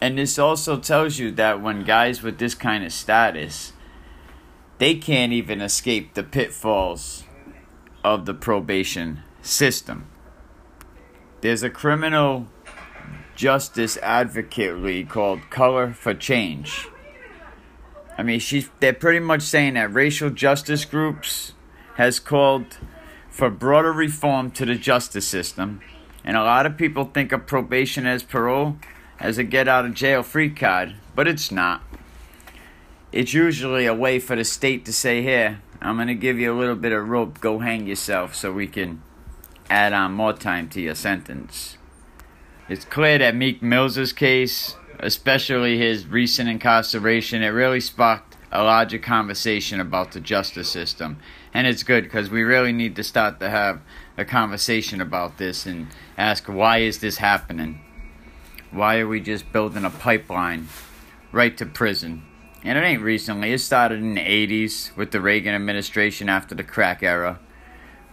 And 0.00 0.18
this 0.18 0.38
also 0.38 0.78
tells 0.78 1.18
you 1.18 1.30
that 1.32 1.60
when 1.60 1.84
guys 1.84 2.22
with 2.22 2.38
this 2.38 2.54
kind 2.54 2.84
of 2.84 2.92
status, 2.92 3.72
they 4.78 4.94
can't 4.94 5.32
even 5.32 5.60
escape 5.60 6.14
the 6.14 6.22
pitfalls 6.22 7.24
of 8.02 8.24
the 8.24 8.34
probation 8.34 9.22
system. 9.42 10.06
There's 11.42 11.62
a 11.62 11.70
criminal 11.70 12.48
justice 13.34 13.96
advocate 13.98 14.78
league 14.78 15.08
called 15.08 15.50
Color 15.50 15.92
for 15.92 16.14
Change. 16.14 16.88
I 18.16 18.22
mean, 18.22 18.40
she's 18.40 18.68
they're 18.80 18.92
pretty 18.92 19.20
much 19.20 19.42
saying 19.42 19.74
that 19.74 19.92
racial 19.92 20.28
justice 20.30 20.84
groups 20.84 21.52
has 22.00 22.18
called 22.18 22.78
for 23.28 23.50
broader 23.50 23.92
reform 23.92 24.50
to 24.50 24.64
the 24.64 24.74
justice 24.74 25.28
system, 25.28 25.82
and 26.24 26.34
a 26.34 26.42
lot 26.42 26.64
of 26.64 26.78
people 26.78 27.04
think 27.04 27.30
of 27.30 27.46
probation 27.46 28.06
as 28.06 28.22
parole 28.22 28.78
as 29.18 29.36
a 29.36 29.44
get 29.44 29.68
out 29.68 29.84
of 29.84 29.92
jail 29.92 30.22
free 30.22 30.48
card, 30.48 30.94
but 31.14 31.28
it's 31.28 31.52
not. 31.52 31.82
It's 33.12 33.34
usually 33.34 33.84
a 33.84 33.92
way 33.92 34.18
for 34.18 34.34
the 34.34 34.44
state 34.44 34.86
to 34.86 34.94
say, 34.94 35.20
Here, 35.20 35.60
I'm 35.82 35.96
going 35.96 36.08
to 36.08 36.14
give 36.14 36.38
you 36.38 36.50
a 36.50 36.58
little 36.58 36.74
bit 36.74 36.92
of 36.92 37.06
rope, 37.06 37.38
go 37.38 37.58
hang 37.58 37.86
yourself 37.86 38.34
so 38.34 38.50
we 38.50 38.66
can 38.66 39.02
add 39.68 39.92
on 39.92 40.12
more 40.12 40.32
time 40.32 40.70
to 40.70 40.80
your 40.80 40.94
sentence. 40.94 41.76
It's 42.66 42.86
clear 42.86 43.18
that 43.18 43.36
Meek 43.36 43.60
Mill's 43.60 44.14
case, 44.14 44.74
especially 45.00 45.76
his 45.76 46.06
recent 46.06 46.48
incarceration, 46.48 47.42
it 47.42 47.48
really 47.48 47.80
sparked 47.80 48.38
a 48.50 48.64
larger 48.64 48.98
conversation 48.98 49.80
about 49.80 50.12
the 50.12 50.20
justice 50.20 50.70
system. 50.70 51.18
And 51.52 51.66
it's 51.66 51.82
good 51.82 52.04
because 52.04 52.30
we 52.30 52.42
really 52.42 52.72
need 52.72 52.96
to 52.96 53.02
start 53.02 53.40
to 53.40 53.50
have 53.50 53.80
a 54.16 54.24
conversation 54.24 55.00
about 55.00 55.38
this 55.38 55.66
and 55.66 55.88
ask 56.16 56.46
why 56.48 56.78
is 56.78 56.98
this 56.98 57.18
happening? 57.18 57.80
Why 58.70 58.98
are 58.98 59.08
we 59.08 59.20
just 59.20 59.52
building 59.52 59.84
a 59.84 59.90
pipeline 59.90 60.68
right 61.32 61.56
to 61.58 61.66
prison? 61.66 62.22
And 62.62 62.78
it 62.78 62.82
ain't 62.82 63.02
recently. 63.02 63.52
It 63.52 63.60
started 63.60 64.00
in 64.00 64.14
the 64.14 64.20
80s 64.20 64.94
with 64.96 65.10
the 65.10 65.20
Reagan 65.20 65.54
administration 65.54 66.28
after 66.28 66.54
the 66.54 66.62
crack 66.62 67.02
era. 67.02 67.40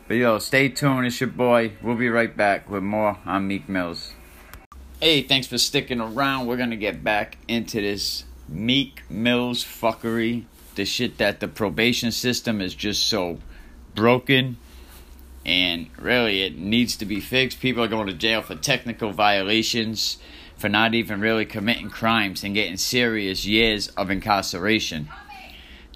But 0.07 0.15
yo, 0.15 0.39
stay 0.39 0.69
tuned. 0.69 1.05
It's 1.05 1.19
your 1.19 1.29
boy. 1.29 1.73
We'll 1.81 1.95
be 1.95 2.09
right 2.09 2.35
back 2.35 2.69
with 2.69 2.81
more 2.81 3.17
on 3.25 3.47
Meek 3.47 3.67
Mills. 3.67 4.13
Hey, 5.01 5.21
thanks 5.21 5.47
for 5.47 5.57
sticking 5.57 5.99
around. 5.99 6.47
We're 6.47 6.57
gonna 6.57 6.77
get 6.77 7.03
back 7.03 7.37
into 7.47 7.81
this 7.81 8.23
Meek 8.47 9.03
Mills 9.09 9.63
fuckery. 9.63 10.45
The 10.77 10.85
shit 10.85 11.17
that 11.17 11.39
the 11.39 11.47
probation 11.47 12.11
system 12.11 12.61
is 12.61 12.75
just 12.75 13.07
so 13.07 13.39
broken. 13.95 14.57
And 15.43 15.87
really, 15.97 16.43
it 16.43 16.55
needs 16.55 16.95
to 16.97 17.05
be 17.05 17.19
fixed. 17.19 17.59
People 17.59 17.83
are 17.83 17.87
going 17.87 18.05
to 18.05 18.13
jail 18.13 18.43
for 18.43 18.53
technical 18.53 19.11
violations, 19.11 20.19
for 20.55 20.69
not 20.69 20.93
even 20.93 21.19
really 21.19 21.45
committing 21.45 21.89
crimes 21.89 22.43
and 22.43 22.53
getting 22.53 22.77
serious 22.77 23.43
years 23.45 23.87
of 23.89 24.11
incarceration. 24.11 25.09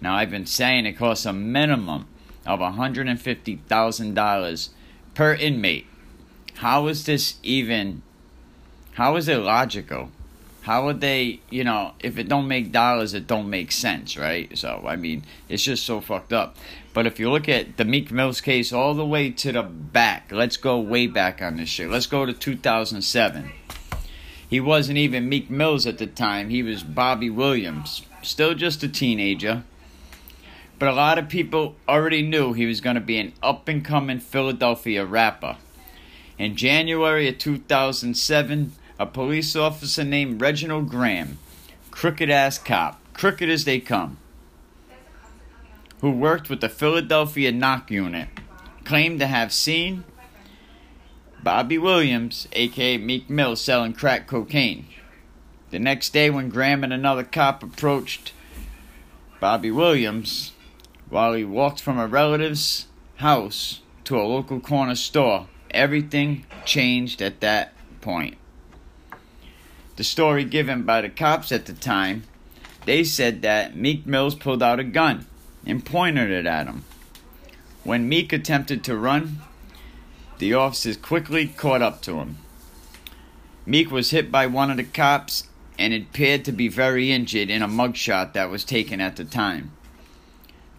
Now, 0.02 0.16
I've 0.16 0.32
been 0.32 0.48
saying 0.48 0.88
it 0.88 0.94
costs 0.94 1.28
a 1.28 1.34
minimum 1.34 2.08
of 2.48 2.60
$150,000 2.60 4.70
per 5.14 5.36
inmate. 5.36 5.86
How 6.56 6.88
is 6.88 7.06
this 7.06 7.36
even 7.44 8.02
how 8.94 9.16
is 9.16 9.28
it 9.28 9.38
logical? 9.38 10.10
How 10.62 10.86
would 10.86 11.02
they, 11.02 11.40
you 11.50 11.64
know, 11.64 11.94
if 12.00 12.20
it 12.20 12.30
don't 12.30 12.48
make 12.48 12.72
dollars, 12.72 13.14
it 13.16 13.26
don't 13.26 13.50
make 13.50 13.72
sense, 13.72 14.16
right? 14.16 14.56
So, 14.58 14.84
I 14.88 14.96
mean, 14.96 15.24
it's 15.50 15.64
just 15.64 15.86
so 15.86 16.02
fucked 16.02 16.34
up. 16.34 16.56
But 16.94 17.08
if 17.08 17.20
you 17.20 17.32
look 17.32 17.50
at 17.50 17.78
the 17.78 17.86
Meek 17.86 18.12
Mills 18.12 18.42
case 18.42 18.72
all 18.72 18.94
the 18.94 19.06
way 19.06 19.32
to 19.32 19.52
the 19.52 19.64
back, 19.64 20.32
let's 20.32 20.58
go 20.58 20.80
way 20.80 21.08
back 21.08 21.42
on 21.42 21.58
this 21.58 21.70
shit. 21.70 21.90
Let's 21.90 22.06
go 22.06 22.26
to 22.26 22.34
2007. 22.34 23.52
He 24.48 24.60
wasn't 24.60 24.98
even 24.98 25.30
Meek 25.30 25.50
Mills 25.50 25.88
at 25.88 25.98
the 25.98 26.08
time, 26.08 26.50
he 26.50 26.62
was 26.62 26.84
Bobby 26.84 27.30
Williams, 27.30 28.02
still 28.22 28.54
just 28.54 28.84
a 28.84 28.90
teenager. 28.90 29.64
But 30.78 30.90
a 30.90 30.94
lot 30.94 31.18
of 31.18 31.30
people 31.30 31.76
already 31.88 32.22
knew 32.22 32.54
he 32.54 32.66
was 32.66 32.82
going 32.82 32.96
to 32.96 33.02
be 33.02 33.18
an 33.18 33.34
up 33.42 33.68
and 33.68 33.86
coming 33.86 34.20
Philadelphia 34.20 35.06
rapper. 35.06 35.58
In 36.38 36.56
January 36.56 37.30
of 37.30 37.38
2007, 37.38 38.74
a 39.02 39.06
police 39.08 39.56
officer 39.56 40.04
named 40.04 40.40
Reginald 40.40 40.88
Graham, 40.88 41.40
crooked 41.90 42.30
ass 42.30 42.60
cop, 42.60 43.02
crooked 43.16 43.50
as 43.50 43.66
they 43.66 43.80
come, 43.80 44.20
who 46.02 46.12
worked 46.12 46.52
with 46.52 46.62
the 46.62 46.70
Philadelphia 46.70 47.52
Knock 47.52 47.90
Unit, 47.90 48.28
claimed 48.84 49.20
to 49.20 49.26
have 49.26 49.52
seen 49.52 50.04
Bobby 51.42 51.80
Williams, 51.80 52.48
aka 52.52 53.00
Meek 53.00 53.28
Mill, 53.28 53.56
selling 53.56 53.94
crack 53.94 54.28
cocaine. 54.28 54.86
The 55.72 55.80
next 55.80 56.14
day, 56.14 56.30
when 56.30 56.50
Graham 56.50 56.84
and 56.84 56.94
another 56.94 57.24
cop 57.24 57.64
approached 57.64 58.34
Bobby 59.40 59.72
Williams 59.72 60.52
while 61.10 61.34
he 61.34 61.44
walked 61.44 61.82
from 61.82 61.98
a 61.98 62.06
relative's 62.06 62.86
house 63.16 63.82
to 64.04 64.22
a 64.22 64.22
local 64.22 64.60
corner 64.60 64.96
store, 64.96 65.48
everything 65.72 66.46
changed 66.66 67.20
at 67.20 67.42
that 67.42 67.74
point 68.02 68.38
the 69.96 70.04
story 70.04 70.44
given 70.44 70.84
by 70.84 71.02
the 71.02 71.10
cops 71.10 71.52
at 71.52 71.66
the 71.66 71.74
time, 71.74 72.24
they 72.86 73.04
said 73.04 73.42
that 73.42 73.76
Meek 73.76 74.06
Mills 74.06 74.36
pulled 74.36 74.64
out 74.64 74.80
a 74.80 74.84
gun 74.84 75.26
and 75.66 75.86
pointed 75.86 76.32
it 76.32 76.46
at 76.46 76.68
him. 76.68 76.84
When 77.84 78.10
Meek 78.10 78.32
attempted 78.34 78.84
to 78.84 78.96
run, 78.96 79.42
the 80.40 80.54
officers 80.54 80.98
quickly 80.98 81.48
caught 81.48 81.82
up 81.82 82.02
to 82.04 82.18
him. 82.18 82.38
Meek 83.66 83.92
was 83.92 84.10
hit 84.10 84.32
by 84.32 84.48
one 84.48 84.72
of 84.72 84.78
the 84.78 84.84
cops 84.84 85.48
and 85.78 85.94
it 85.94 86.04
appeared 86.04 86.46
to 86.46 86.52
be 86.52 86.68
very 86.68 87.12
injured 87.12 87.50
in 87.50 87.62
a 87.62 87.68
mugshot 87.68 88.34
that 88.34 88.50
was 88.50 88.64
taken 88.64 89.02
at 89.02 89.16
the 89.16 89.26
time. 89.26 89.72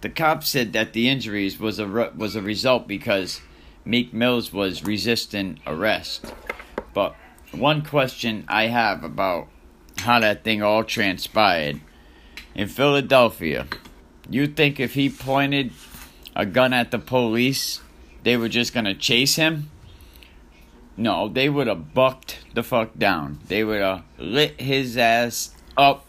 The 0.00 0.09
cops 0.09 0.49
said 0.49 0.73
that 0.73 0.92
the 0.92 1.09
injuries 1.09 1.61
was 1.61 1.78
a 1.78 1.87
was 1.87 2.35
a 2.35 2.42
result 2.42 2.88
because 2.88 3.40
Meek 3.85 4.12
Mills 4.12 4.52
was 4.52 4.85
resisting 4.85 5.61
arrest. 5.66 6.33
But 6.92 7.14
one 7.53 7.83
question 7.83 8.45
I 8.49 8.67
have 8.67 9.05
about 9.05 9.49
how 9.99 10.21
that 10.21 10.43
thing 10.45 10.63
all 10.63 10.85
transpired 10.85 11.81
in 12.55 12.69
Philadelphia. 12.69 13.67
You 14.29 14.47
think 14.47 14.81
if 14.81 14.95
he 14.95 15.09
pointed 15.09 15.73
a 16.35 16.47
gun 16.47 16.73
at 16.73 16.91
the 16.91 16.99
police, 16.99 17.81
they 18.23 18.37
were 18.37 18.49
just 18.49 18.73
gonna 18.73 18.95
chase 18.95 19.37
him? 19.37 19.71
No, 20.97 21.29
they 21.29 21.49
would 21.49 21.67
have 21.67 21.95
bucked 21.95 22.39
the 22.55 22.63
fuck 22.63 22.99
down. 22.99 23.41
They 23.49 23.65
would 23.65 23.81
have 23.81 24.05
lit 24.19 24.61
his 24.61 24.97
ass 24.97 25.55
up 25.77 26.07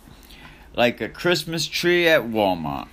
like 0.75 0.99
a 1.01 1.09
Christmas 1.09 1.67
tree 1.67 2.07
at 2.07 2.23
Walmart. 2.23 2.87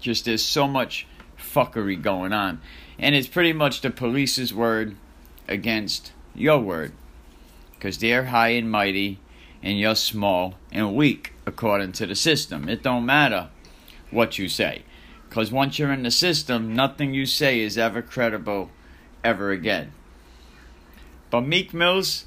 Just 0.00 0.24
there's 0.24 0.42
so 0.42 0.66
much 0.66 1.06
fuckery 1.38 2.00
going 2.00 2.32
on. 2.32 2.60
And 2.98 3.14
it's 3.14 3.28
pretty 3.28 3.52
much 3.52 3.80
the 3.80 3.90
police's 3.90 4.54
word 4.54 4.96
against 5.48 6.12
your 6.34 6.58
word, 6.58 6.92
because 7.74 7.98
they're 7.98 8.26
high 8.26 8.50
and 8.50 8.70
mighty, 8.70 9.18
and 9.62 9.78
you're 9.78 9.94
small 9.94 10.54
and 10.70 10.94
weak 10.94 11.32
according 11.46 11.92
to 11.92 12.06
the 12.06 12.14
system. 12.14 12.68
It 12.68 12.82
don't 12.82 13.06
matter 13.06 13.48
what 14.10 14.38
you 14.38 14.48
say, 14.48 14.82
because 15.28 15.52
once 15.52 15.78
you're 15.78 15.92
in 15.92 16.02
the 16.02 16.10
system, 16.10 16.74
nothing 16.74 17.14
you 17.14 17.26
say 17.26 17.60
is 17.60 17.78
ever 17.78 18.02
credible 18.02 18.70
ever 19.24 19.50
again. 19.50 19.92
But 21.30 21.42
Meek 21.42 21.72
Mills, 21.72 22.26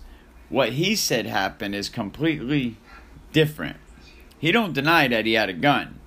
what 0.50 0.74
he 0.74 0.96
said 0.96 1.26
happened 1.26 1.76
is 1.76 1.90
completely 1.90 2.78
different. 3.34 3.78
He 4.40 4.52
don't 4.52 4.74
deny 4.74 5.08
that 5.08 5.26
he 5.26 5.34
had 5.34 5.50
a 5.50 5.54
gun, 5.54 6.00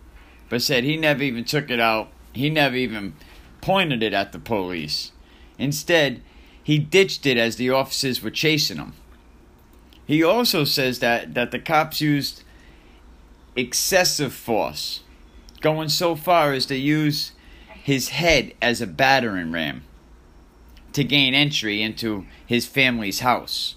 but 0.48 0.62
said 0.62 0.84
he 0.84 0.96
never 0.96 1.22
even 1.22 1.44
took 1.44 1.70
it 1.70 1.80
out. 1.80 2.10
He 2.32 2.50
never 2.50 2.76
even 2.76 3.14
pointed 3.60 4.02
it 4.02 4.12
at 4.12 4.32
the 4.32 4.38
police. 4.38 5.12
Instead, 5.58 6.22
he 6.68 6.78
ditched 6.78 7.24
it 7.24 7.38
as 7.38 7.56
the 7.56 7.70
officers 7.70 8.22
were 8.22 8.30
chasing 8.30 8.76
him. 8.76 8.92
He 10.06 10.22
also 10.22 10.64
says 10.64 10.98
that, 10.98 11.32
that 11.32 11.50
the 11.50 11.58
cops 11.58 12.02
used 12.02 12.42
excessive 13.56 14.34
force, 14.34 15.00
going 15.62 15.88
so 15.88 16.14
far 16.14 16.52
as 16.52 16.66
to 16.66 16.76
use 16.76 17.32
his 17.72 18.10
head 18.10 18.52
as 18.60 18.82
a 18.82 18.86
battering 18.86 19.50
ram 19.50 19.82
to 20.92 21.04
gain 21.04 21.32
entry 21.32 21.80
into 21.80 22.26
his 22.44 22.66
family's 22.66 23.20
house. 23.20 23.76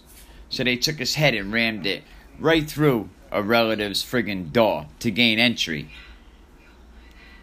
So 0.50 0.66
they 0.66 0.76
took 0.76 0.98
his 0.98 1.16
head 1.16 1.34
and 1.34 1.54
rammed 1.54 1.86
it 1.86 2.04
right 2.40 2.70
through 2.70 3.10
a 3.32 3.42
relative's 3.42 4.04
friggin' 4.04 4.52
door 4.52 4.88
to 5.00 5.12
gain 5.12 5.40
entry. 5.40 5.90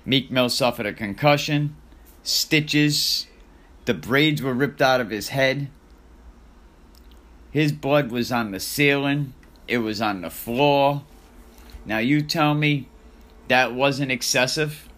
Meek 0.05 0.31
Mill 0.31 0.50
suffered 0.50 0.85
a 0.85 0.93
concussion, 0.93 1.75
stitches, 2.23 3.28
the 3.88 3.95
braids 3.95 4.42
were 4.42 4.52
ripped 4.52 4.83
out 4.83 5.00
of 5.00 5.09
his 5.09 5.30
head. 5.30 5.71
His 7.50 7.73
blood 7.73 8.11
was 8.11 8.30
on 8.30 8.50
the 8.50 8.61
ceiling, 8.61 9.33
it 9.66 9.78
was 9.78 10.02
on 10.02 10.21
the 10.21 10.28
floor. 10.28 11.04
Now, 11.87 11.97
you 11.97 12.21
tell 12.21 12.52
me 12.52 12.87
that 13.49 13.73
wasn't 13.73 14.12
excessive? 14.12 14.90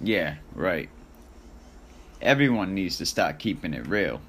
Yeah, 0.00 0.36
right. 0.54 0.88
Everyone 2.22 2.74
needs 2.74 2.96
to 2.96 3.04
start 3.04 3.38
keeping 3.38 3.74
it 3.74 3.86
real. 3.86 4.22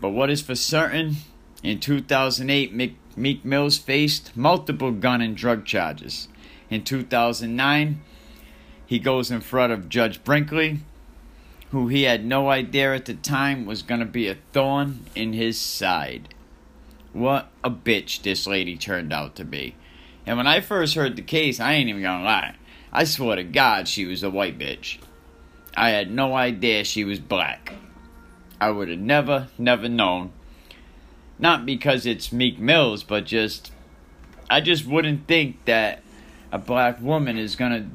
But 0.00 0.08
what 0.08 0.30
is 0.30 0.40
for 0.40 0.54
certain, 0.54 1.16
in 1.62 1.80
2008, 1.80 2.72
Meek, 2.72 2.96
Meek 3.14 3.44
Mills 3.44 3.76
faced 3.76 4.34
multiple 4.34 4.90
gun 4.90 5.20
and 5.20 5.36
drug 5.36 5.66
charges. 5.66 6.28
In 6.70 6.82
2009, 6.82 8.00
he 8.86 8.98
goes 8.98 9.30
in 9.30 9.42
front 9.42 9.70
of 9.70 9.90
Judge 9.90 10.24
Brinkley 10.24 10.80
who 11.74 11.88
he 11.88 12.04
had 12.04 12.24
no 12.24 12.50
idea 12.50 12.94
at 12.94 13.04
the 13.04 13.14
time 13.14 13.66
was 13.66 13.82
going 13.82 13.98
to 13.98 14.06
be 14.06 14.28
a 14.28 14.36
thorn 14.52 15.00
in 15.16 15.32
his 15.32 15.60
side. 15.60 16.32
What 17.12 17.48
a 17.64 17.70
bitch 17.70 18.22
this 18.22 18.46
lady 18.46 18.76
turned 18.76 19.12
out 19.12 19.34
to 19.34 19.44
be. 19.44 19.74
And 20.24 20.36
when 20.36 20.46
I 20.46 20.60
first 20.60 20.94
heard 20.94 21.16
the 21.16 21.22
case, 21.22 21.58
I 21.58 21.72
ain't 21.72 21.88
even 21.88 22.02
gonna 22.02 22.22
lie. 22.22 22.54
I 22.92 23.02
swore 23.02 23.34
to 23.34 23.42
God 23.42 23.88
she 23.88 24.06
was 24.06 24.22
a 24.22 24.30
white 24.30 24.56
bitch. 24.56 24.98
I 25.76 25.90
had 25.90 26.12
no 26.12 26.34
idea 26.34 26.84
she 26.84 27.02
was 27.02 27.18
black. 27.18 27.74
I 28.60 28.70
would 28.70 28.88
have 28.88 29.00
never, 29.00 29.48
never 29.58 29.88
known. 29.88 30.30
Not 31.40 31.66
because 31.66 32.06
it's 32.06 32.32
Meek 32.32 32.56
Mills, 32.56 33.02
but 33.02 33.26
just. 33.26 33.72
I 34.48 34.60
just 34.60 34.86
wouldn't 34.86 35.26
think 35.26 35.64
that 35.64 36.04
a 36.52 36.58
black 36.58 37.00
woman 37.00 37.36
is 37.36 37.56
gonna 37.56 37.90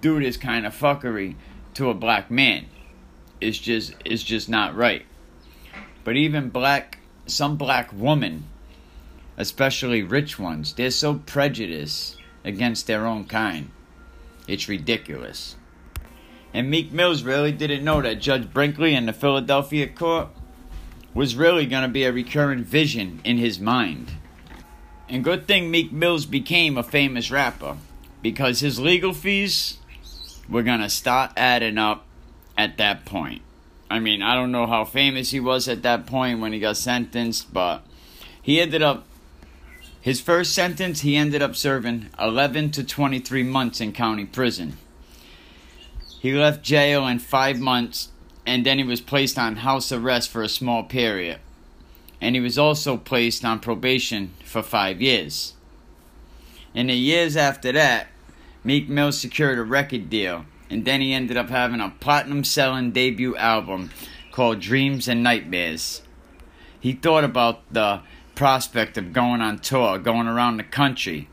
do 0.00 0.20
this 0.20 0.36
kind 0.36 0.64
of 0.64 0.78
fuckery 0.78 1.34
to 1.74 1.90
a 1.90 1.94
black 1.94 2.30
man. 2.30 2.66
Is 3.40 3.58
just 3.58 3.94
is 4.04 4.22
just 4.22 4.48
not 4.48 4.74
right. 4.74 5.04
But 6.04 6.16
even 6.16 6.50
black 6.50 6.98
some 7.26 7.56
black 7.56 7.90
women, 7.92 8.44
especially 9.36 10.02
rich 10.02 10.38
ones, 10.38 10.72
they're 10.74 10.90
so 10.90 11.14
prejudiced 11.26 12.16
against 12.44 12.86
their 12.86 13.06
own 13.06 13.24
kind. 13.24 13.70
It's 14.46 14.68
ridiculous. 14.68 15.56
And 16.54 16.70
Meek 16.70 16.92
Mills 16.92 17.22
really 17.22 17.52
didn't 17.52 17.84
know 17.84 18.00
that 18.00 18.20
Judge 18.20 18.50
Brinkley 18.52 18.94
in 18.94 19.06
the 19.06 19.12
Philadelphia 19.12 19.88
court 19.88 20.28
was 21.12 21.34
really 21.34 21.66
going 21.66 21.82
to 21.82 21.88
be 21.88 22.04
a 22.04 22.12
recurrent 22.12 22.66
vision 22.66 23.20
in 23.24 23.36
his 23.36 23.58
mind. 23.58 24.12
And 25.08 25.24
good 25.24 25.46
thing 25.46 25.70
Meek 25.70 25.92
Mills 25.92 26.26
became 26.26 26.78
a 26.78 26.82
famous 26.82 27.30
rapper 27.30 27.76
because 28.22 28.60
his 28.60 28.80
legal 28.80 29.12
fees 29.12 29.78
were 30.48 30.62
going 30.62 30.80
to 30.80 30.88
start 30.88 31.32
adding 31.36 31.78
up 31.78 32.05
at 32.56 32.76
that 32.78 33.04
point. 33.04 33.42
I 33.90 33.98
mean, 34.00 34.22
I 34.22 34.34
don't 34.34 34.52
know 34.52 34.66
how 34.66 34.84
famous 34.84 35.30
he 35.30 35.40
was 35.40 35.68
at 35.68 35.82
that 35.82 36.06
point 36.06 36.40
when 36.40 36.52
he 36.52 36.58
got 36.58 36.76
sentenced, 36.76 37.52
but 37.52 37.82
he 38.42 38.60
ended 38.60 38.82
up 38.82 39.06
his 40.00 40.20
first 40.20 40.54
sentence 40.54 41.00
he 41.00 41.16
ended 41.16 41.42
up 41.42 41.56
serving 41.56 42.10
11 42.20 42.70
to 42.70 42.84
23 42.84 43.42
months 43.42 43.80
in 43.80 43.92
county 43.92 44.24
prison. 44.24 44.76
He 46.20 46.32
left 46.32 46.62
jail 46.62 47.06
in 47.08 47.18
5 47.18 47.58
months 47.58 48.10
and 48.46 48.64
then 48.64 48.78
he 48.78 48.84
was 48.84 49.00
placed 49.00 49.36
on 49.36 49.56
house 49.56 49.90
arrest 49.90 50.30
for 50.30 50.44
a 50.44 50.48
small 50.48 50.84
period. 50.84 51.40
And 52.20 52.36
he 52.36 52.40
was 52.40 52.56
also 52.56 52.96
placed 52.96 53.44
on 53.44 53.58
probation 53.58 54.34
for 54.44 54.62
5 54.62 55.02
years. 55.02 55.54
In 56.72 56.86
the 56.86 56.94
years 56.94 57.36
after 57.36 57.72
that, 57.72 58.06
Meek 58.62 58.88
Mill 58.88 59.10
secured 59.10 59.58
a 59.58 59.64
record 59.64 60.08
deal 60.08 60.44
and 60.70 60.84
then 60.84 61.00
he 61.00 61.12
ended 61.12 61.36
up 61.36 61.50
having 61.50 61.80
a 61.80 61.94
platinum 62.00 62.44
selling 62.44 62.92
debut 62.92 63.36
album 63.36 63.90
called 64.32 64.60
Dreams 64.60 65.08
and 65.08 65.22
Nightmares. 65.22 66.02
He 66.80 66.92
thought 66.92 67.24
about 67.24 67.62
the 67.72 68.00
prospect 68.34 68.98
of 68.98 69.12
going 69.12 69.40
on 69.40 69.58
tour, 69.58 69.98
going 69.98 70.26
around 70.26 70.56
the 70.56 70.64
country. 70.64 71.28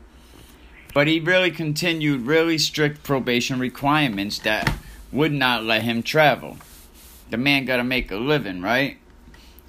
But 0.94 1.06
he 1.06 1.20
really 1.20 1.50
continued 1.50 2.22
really 2.22 2.56
strict 2.56 3.02
probation 3.02 3.58
requirements 3.58 4.38
that 4.40 4.78
would 5.12 5.32
not 5.32 5.64
let 5.64 5.82
him 5.82 6.02
travel. 6.02 6.56
The 7.30 7.36
man 7.36 7.64
got 7.64 7.76
to 7.78 7.84
make 7.84 8.10
a 8.10 8.16
living, 8.16 8.62
right? 8.62 8.98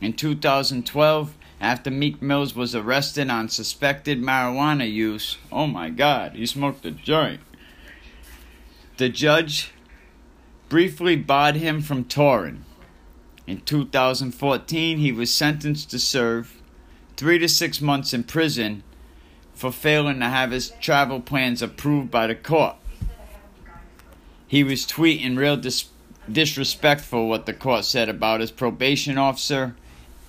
In 0.01 0.13
2012, 0.13 1.33
after 1.59 1.89
Meek 1.89 2.21
Mills 2.21 2.55
was 2.55 2.75
arrested 2.75 3.29
on 3.29 3.49
suspected 3.49 4.21
marijuana 4.21 4.91
use, 4.91 5.37
oh 5.51 5.67
my 5.67 5.89
god, 5.89 6.33
he 6.33 6.45
smoked 6.45 6.85
a 6.85 6.91
joint. 6.91 7.41
The 8.97 9.09
judge 9.09 9.71
briefly 10.69 11.17
barred 11.17 11.55
him 11.55 11.81
from 11.81 12.05
touring. 12.05 12.63
In 13.45 13.59
2014, 13.61 14.97
he 14.99 15.11
was 15.11 15.33
sentenced 15.33 15.91
to 15.91 15.99
serve 15.99 16.61
three 17.17 17.37
to 17.39 17.49
six 17.49 17.81
months 17.81 18.13
in 18.13 18.23
prison 18.23 18.83
for 19.53 19.71
failing 19.71 20.19
to 20.21 20.27
have 20.27 20.51
his 20.51 20.71
travel 20.79 21.19
plans 21.19 21.61
approved 21.61 22.09
by 22.09 22.27
the 22.27 22.35
court. 22.35 22.77
He 24.47 24.63
was 24.63 24.85
tweeting 24.85 25.37
real 25.37 25.57
dis- 25.57 25.89
disrespectful 26.31 27.27
what 27.27 27.45
the 27.45 27.53
court 27.53 27.83
said 27.83 28.07
about 28.07 28.39
his 28.39 28.51
probation 28.51 29.17
officer 29.17 29.75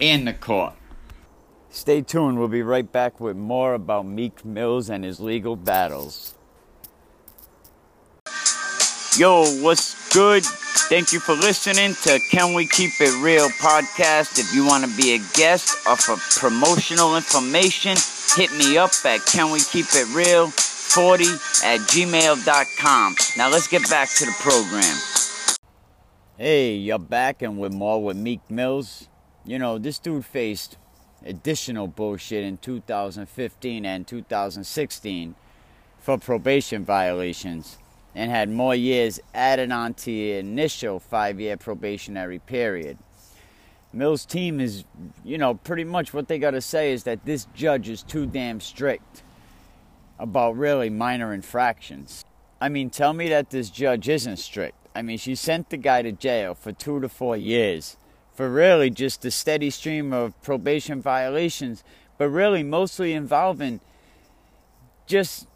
and 0.00 0.26
the 0.26 0.32
court. 0.32 0.74
Stay 1.70 2.02
tuned, 2.02 2.38
we'll 2.38 2.48
be 2.48 2.62
right 2.62 2.90
back 2.90 3.20
with 3.20 3.36
more 3.36 3.74
about 3.74 4.06
Meek 4.06 4.44
Mills 4.44 4.90
and 4.90 5.04
his 5.04 5.20
legal 5.20 5.54
battles. 5.54 6.35
Yo, 9.18 9.46
what's 9.62 10.12
good? 10.12 10.44
Thank 10.44 11.10
you 11.10 11.20
for 11.20 11.32
listening 11.32 11.94
to 12.02 12.20
Can 12.30 12.52
We 12.52 12.66
Keep 12.66 13.00
It 13.00 13.18
Real 13.22 13.48
podcast. 13.48 14.38
If 14.38 14.54
you 14.54 14.66
want 14.66 14.84
to 14.84 14.94
be 14.94 15.14
a 15.14 15.18
guest 15.32 15.74
or 15.88 15.96
for 15.96 16.16
promotional 16.38 17.16
information, 17.16 17.96
hit 18.36 18.52
me 18.58 18.76
up 18.76 18.90
at 19.06 19.24
Can 19.24 19.50
We 19.50 19.60
Keep 19.60 19.86
It 19.94 20.14
Real 20.14 20.48
40 20.48 21.24
at 21.64 21.80
gmail.com. 21.88 23.16
Now 23.38 23.48
let's 23.48 23.68
get 23.68 23.88
back 23.88 24.10
to 24.16 24.26
the 24.26 24.34
program. 24.38 24.98
Hey, 26.36 26.74
you're 26.74 26.98
back 26.98 27.40
and 27.40 27.58
with 27.58 27.72
more 27.72 28.04
with 28.04 28.18
Meek 28.18 28.42
Mills. 28.50 29.08
You 29.46 29.58
know, 29.58 29.78
this 29.78 29.98
dude 29.98 30.26
faced 30.26 30.76
additional 31.24 31.86
bullshit 31.86 32.44
in 32.44 32.58
2015 32.58 33.86
and 33.86 34.06
2016 34.06 35.34
for 36.00 36.18
probation 36.18 36.84
violations 36.84 37.78
and 38.16 38.30
had 38.30 38.48
more 38.48 38.74
years 38.74 39.20
added 39.34 39.70
on 39.70 39.92
to 39.92 40.06
the 40.06 40.32
initial 40.38 40.98
five 40.98 41.38
year 41.38 41.56
probationary 41.58 42.38
period. 42.38 42.96
Mills' 43.92 44.24
team 44.24 44.58
is, 44.58 44.84
you 45.22 45.36
know, 45.36 45.54
pretty 45.54 45.84
much 45.84 46.14
what 46.14 46.26
they 46.26 46.38
got 46.38 46.52
to 46.52 46.62
say 46.62 46.92
is 46.92 47.04
that 47.04 47.26
this 47.26 47.46
judge 47.54 47.90
is 47.90 48.02
too 48.02 48.24
damn 48.24 48.58
strict 48.58 49.22
about 50.18 50.56
really 50.56 50.88
minor 50.88 51.34
infractions. 51.34 52.24
I 52.58 52.70
mean, 52.70 52.88
tell 52.88 53.12
me 53.12 53.28
that 53.28 53.50
this 53.50 53.68
judge 53.68 54.08
isn't 54.08 54.38
strict. 54.38 54.76
I 54.94 55.02
mean, 55.02 55.18
she 55.18 55.34
sent 55.34 55.68
the 55.68 55.76
guy 55.76 56.00
to 56.00 56.10
jail 56.10 56.54
for 56.54 56.72
two 56.72 57.00
to 57.00 57.10
four 57.10 57.36
years 57.36 57.98
for 58.34 58.50
really 58.50 58.88
just 58.88 59.26
a 59.26 59.30
steady 59.30 59.68
stream 59.68 60.14
of 60.14 60.40
probation 60.42 61.02
violations, 61.02 61.84
but 62.16 62.28
really 62.30 62.62
mostly 62.62 63.12
involving 63.12 63.80
just 65.06 65.46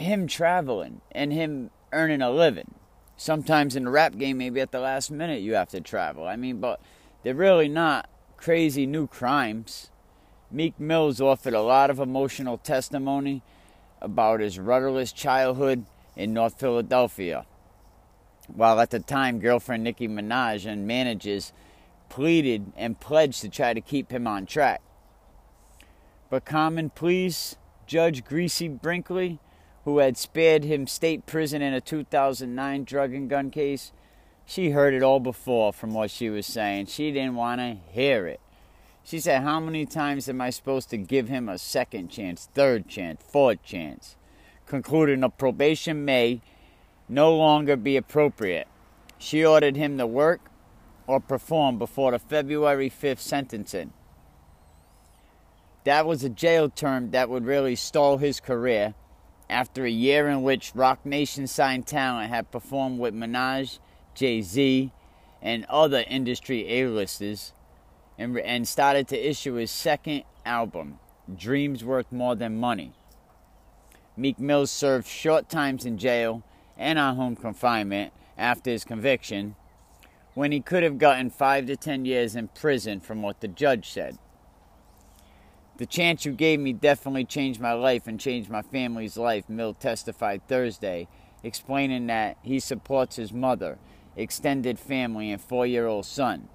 him 0.00 0.26
traveling 0.26 1.00
and 1.12 1.32
him 1.32 1.70
earning 1.92 2.22
a 2.22 2.30
living. 2.30 2.74
Sometimes 3.16 3.76
in 3.76 3.84
the 3.84 3.90
rap 3.90 4.16
game, 4.16 4.38
maybe 4.38 4.60
at 4.60 4.72
the 4.72 4.80
last 4.80 5.10
minute 5.10 5.42
you 5.42 5.54
have 5.54 5.68
to 5.70 5.80
travel. 5.80 6.26
I 6.26 6.36
mean, 6.36 6.60
but 6.60 6.80
they're 7.22 7.34
really 7.34 7.68
not 7.68 8.08
crazy 8.36 8.86
new 8.86 9.06
crimes. 9.06 9.90
Meek 10.50 10.80
Mills 10.80 11.20
offered 11.20 11.54
a 11.54 11.62
lot 11.62 11.90
of 11.90 12.00
emotional 12.00 12.58
testimony 12.58 13.42
about 14.00 14.40
his 14.40 14.58
rudderless 14.58 15.12
childhood 15.12 15.84
in 16.16 16.32
North 16.32 16.58
Philadelphia. 16.58 17.46
While 18.48 18.80
at 18.80 18.90
the 18.90 18.98
time, 18.98 19.38
girlfriend 19.38 19.84
Nicki 19.84 20.08
Minaj 20.08 20.66
and 20.66 20.86
managers 20.86 21.52
pleaded 22.08 22.72
and 22.76 22.98
pledged 22.98 23.42
to 23.42 23.48
try 23.48 23.74
to 23.74 23.80
keep 23.80 24.10
him 24.10 24.26
on 24.26 24.46
track. 24.46 24.80
But 26.30 26.44
common 26.44 26.90
pleas, 26.90 27.56
Judge 27.86 28.24
Greasy 28.24 28.68
Brinkley 28.68 29.38
who 29.90 29.98
had 29.98 30.16
spared 30.16 30.62
him 30.62 30.86
state 30.86 31.26
prison 31.26 31.60
in 31.60 31.74
a 31.74 31.80
2009 31.80 32.84
drug 32.84 33.12
and 33.12 33.28
gun 33.28 33.50
case, 33.50 33.90
she 34.46 34.70
heard 34.70 34.94
it 34.94 35.02
all 35.02 35.18
before 35.18 35.72
from 35.72 35.92
what 35.92 36.12
she 36.12 36.30
was 36.30 36.46
saying. 36.46 36.86
She 36.86 37.10
didn't 37.10 37.34
want 37.34 37.60
to 37.60 37.76
hear 37.90 38.28
it. 38.28 38.38
She 39.02 39.18
said, 39.18 39.42
How 39.42 39.58
many 39.58 39.86
times 39.86 40.28
am 40.28 40.40
I 40.40 40.50
supposed 40.50 40.90
to 40.90 40.96
give 40.96 41.26
him 41.26 41.48
a 41.48 41.58
second 41.58 42.08
chance, 42.08 42.48
third 42.54 42.86
chance, 42.86 43.20
fourth 43.32 43.64
chance? 43.64 44.14
Concluding 44.64 45.24
a 45.24 45.28
probation 45.28 46.04
may 46.04 46.40
no 47.08 47.34
longer 47.34 47.74
be 47.74 47.96
appropriate. 47.96 48.68
She 49.18 49.44
ordered 49.44 49.74
him 49.74 49.98
to 49.98 50.06
work 50.06 50.52
or 51.08 51.18
perform 51.18 51.78
before 51.78 52.12
the 52.12 52.20
February 52.20 52.90
5th 52.90 53.18
sentencing. 53.18 53.92
That 55.82 56.06
was 56.06 56.22
a 56.22 56.28
jail 56.28 56.68
term 56.70 57.10
that 57.10 57.28
would 57.28 57.44
really 57.44 57.74
stall 57.74 58.18
his 58.18 58.38
career 58.38 58.94
after 59.50 59.84
a 59.84 59.90
year 59.90 60.28
in 60.28 60.42
which 60.42 60.72
Roc 60.74 61.04
Nation 61.04 61.46
signed 61.46 61.86
talent 61.86 62.30
had 62.30 62.50
performed 62.52 63.00
with 63.00 63.12
Minaj, 63.12 63.80
Jay 64.14 64.40
Z, 64.42 64.92
and 65.42 65.64
other 65.68 66.04
industry 66.08 66.72
A-listers, 66.72 67.52
and, 68.16 68.38
and 68.38 68.68
started 68.68 69.08
to 69.08 69.28
issue 69.28 69.54
his 69.54 69.70
second 69.70 70.22
album, 70.46 70.98
Dreams 71.34 71.84
Worth 71.84 72.12
More 72.12 72.36
Than 72.36 72.58
Money. 72.58 72.92
Meek 74.16 74.38
Mill 74.38 74.66
served 74.66 75.06
short 75.06 75.48
times 75.48 75.84
in 75.84 75.98
jail 75.98 76.42
and 76.76 76.98
on 76.98 77.16
home 77.16 77.36
confinement 77.36 78.12
after 78.38 78.70
his 78.70 78.84
conviction, 78.84 79.56
when 80.34 80.52
he 80.52 80.60
could 80.60 80.82
have 80.82 80.98
gotten 80.98 81.28
five 81.28 81.66
to 81.66 81.76
ten 81.76 82.04
years 82.04 82.36
in 82.36 82.48
prison 82.48 83.00
from 83.00 83.20
what 83.20 83.40
the 83.40 83.48
judge 83.48 83.90
said. 83.90 84.18
The 85.80 85.86
chance 85.86 86.26
you 86.26 86.32
gave 86.32 86.60
me 86.60 86.74
definitely 86.74 87.24
changed 87.24 87.58
my 87.58 87.72
life 87.72 88.06
and 88.06 88.20
changed 88.20 88.50
my 88.50 88.60
family's 88.60 89.16
life, 89.16 89.48
Mill 89.48 89.72
testified 89.72 90.46
Thursday, 90.46 91.08
explaining 91.42 92.06
that 92.08 92.36
he 92.42 92.60
supports 92.60 93.16
his 93.16 93.32
mother, 93.32 93.78
extended 94.14 94.78
family, 94.78 95.32
and 95.32 95.40
four 95.40 95.66
year 95.66 95.86
old 95.86 96.04
son. 96.04 96.50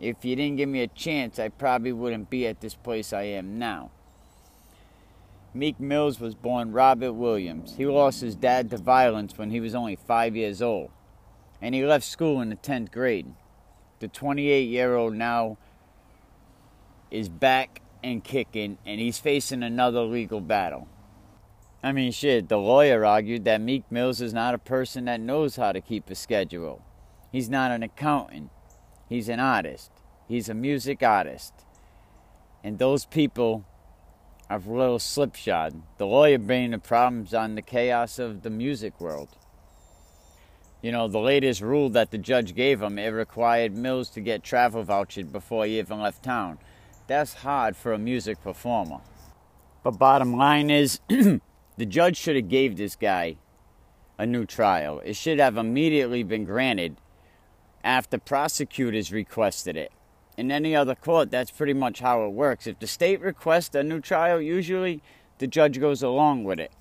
If 0.00 0.24
you 0.24 0.34
didn't 0.34 0.56
give 0.56 0.68
me 0.68 0.80
a 0.80 0.88
chance, 0.88 1.38
I 1.38 1.50
probably 1.50 1.92
wouldn't 1.92 2.30
be 2.30 2.48
at 2.48 2.60
this 2.60 2.74
place 2.74 3.12
I 3.12 3.22
am 3.22 3.60
now. 3.60 3.92
Meek 5.54 5.78
Mills 5.78 6.18
was 6.18 6.34
born 6.34 6.72
Robert 6.72 7.12
Williams. 7.12 7.76
He 7.76 7.86
lost 7.86 8.22
his 8.22 8.34
dad 8.34 8.70
to 8.70 8.78
violence 8.78 9.38
when 9.38 9.52
he 9.52 9.60
was 9.60 9.76
only 9.76 9.94
five 9.94 10.34
years 10.34 10.60
old, 10.60 10.90
and 11.62 11.76
he 11.76 11.84
left 11.84 12.04
school 12.04 12.40
in 12.40 12.48
the 12.48 12.56
10th 12.56 12.90
grade. 12.90 13.32
The 14.00 14.08
28 14.08 14.68
year 14.68 14.96
old 14.96 15.14
now 15.14 15.58
is 17.12 17.28
back 17.28 17.82
and 18.02 18.22
kicking, 18.22 18.78
and 18.86 19.00
he's 19.00 19.18
facing 19.18 19.62
another 19.62 20.02
legal 20.02 20.40
battle. 20.40 20.88
I 21.82 21.92
mean, 21.92 22.10
shit, 22.10 22.48
the 22.48 22.58
lawyer 22.58 23.04
argued 23.04 23.44
that 23.44 23.60
Meek 23.60 23.90
Mills 23.90 24.20
is 24.20 24.34
not 24.34 24.54
a 24.54 24.58
person 24.58 25.04
that 25.04 25.20
knows 25.20 25.56
how 25.56 25.72
to 25.72 25.80
keep 25.80 26.10
a 26.10 26.14
schedule. 26.14 26.82
He's 27.30 27.48
not 27.48 27.70
an 27.70 27.82
accountant. 27.82 28.50
He's 29.08 29.28
an 29.28 29.40
artist. 29.40 29.90
He's 30.26 30.48
a 30.48 30.54
music 30.54 31.02
artist. 31.02 31.54
And 32.64 32.78
those 32.78 33.04
people 33.04 33.64
are 34.50 34.58
a 34.58 34.70
little 34.70 34.98
slipshod. 34.98 35.82
The 35.98 36.06
lawyer 36.06 36.38
bringing 36.38 36.72
the 36.72 36.78
problems 36.78 37.32
on 37.32 37.54
the 37.54 37.62
chaos 37.62 38.18
of 38.18 38.42
the 38.42 38.50
music 38.50 39.00
world. 39.00 39.28
You 40.82 40.92
know, 40.92 41.08
the 41.08 41.18
latest 41.18 41.60
rule 41.60 41.90
that 41.90 42.10
the 42.10 42.18
judge 42.18 42.54
gave 42.54 42.80
him, 42.80 42.98
it 42.98 43.08
required 43.08 43.76
Mills 43.76 44.10
to 44.10 44.20
get 44.20 44.42
travel 44.42 44.84
vouchered 44.84 45.32
before 45.32 45.66
he 45.66 45.78
even 45.78 46.00
left 46.00 46.22
town. 46.22 46.58
That's 47.08 47.32
hard 47.32 47.74
for 47.74 47.94
a 47.94 47.98
music 47.98 48.42
performer. 48.42 49.00
But 49.82 49.92
bottom 49.92 50.36
line 50.36 50.68
is, 50.68 51.00
the 51.08 51.40
judge 51.86 52.18
should 52.18 52.36
have 52.36 52.48
gave 52.48 52.76
this 52.76 52.96
guy 52.96 53.38
a 54.18 54.26
new 54.26 54.44
trial. 54.44 55.00
It 55.02 55.16
should 55.16 55.38
have 55.38 55.56
immediately 55.56 56.22
been 56.22 56.44
granted 56.44 56.98
after 57.82 58.18
prosecutors 58.18 59.10
requested 59.10 59.74
it. 59.74 59.90
In 60.36 60.52
any 60.52 60.76
other 60.76 60.94
court, 60.94 61.30
that's 61.30 61.50
pretty 61.50 61.72
much 61.72 62.00
how 62.00 62.26
it 62.26 62.32
works. 62.32 62.66
If 62.66 62.78
the 62.78 62.86
state 62.86 63.22
requests 63.22 63.74
a 63.74 63.82
new 63.82 64.00
trial, 64.00 64.38
usually 64.38 65.02
the 65.38 65.46
judge 65.46 65.80
goes 65.80 66.02
along 66.02 66.44
with 66.44 66.60
it. 66.60 66.72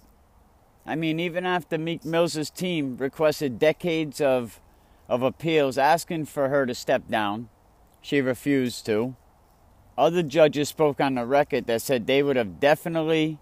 I 0.85 0.95
mean, 0.95 1.21
even 1.21 1.45
after 1.45 1.77
Meek 1.77 2.03
Mill's 2.03 2.49
team 2.49 2.97
requested 2.97 3.59
decades 3.59 4.19
of, 4.19 4.59
of 5.07 5.21
appeals 5.21 5.77
asking 5.77 6.25
for 6.25 6.49
her 6.49 6.65
to 6.65 6.75
step 6.75 7.07
down, 7.07 7.47
she 8.01 8.19
refused 8.19 8.85
to. 8.87 9.15
Other 9.97 10.21
judges 10.21 10.69
spoke 10.69 11.01
on 11.01 11.15
the 11.15 11.25
record 11.25 11.65
that 11.65 11.81
said 11.81 12.05
they 12.05 12.21
would 12.21 12.35
have 12.35 12.59
definitely 12.59 13.39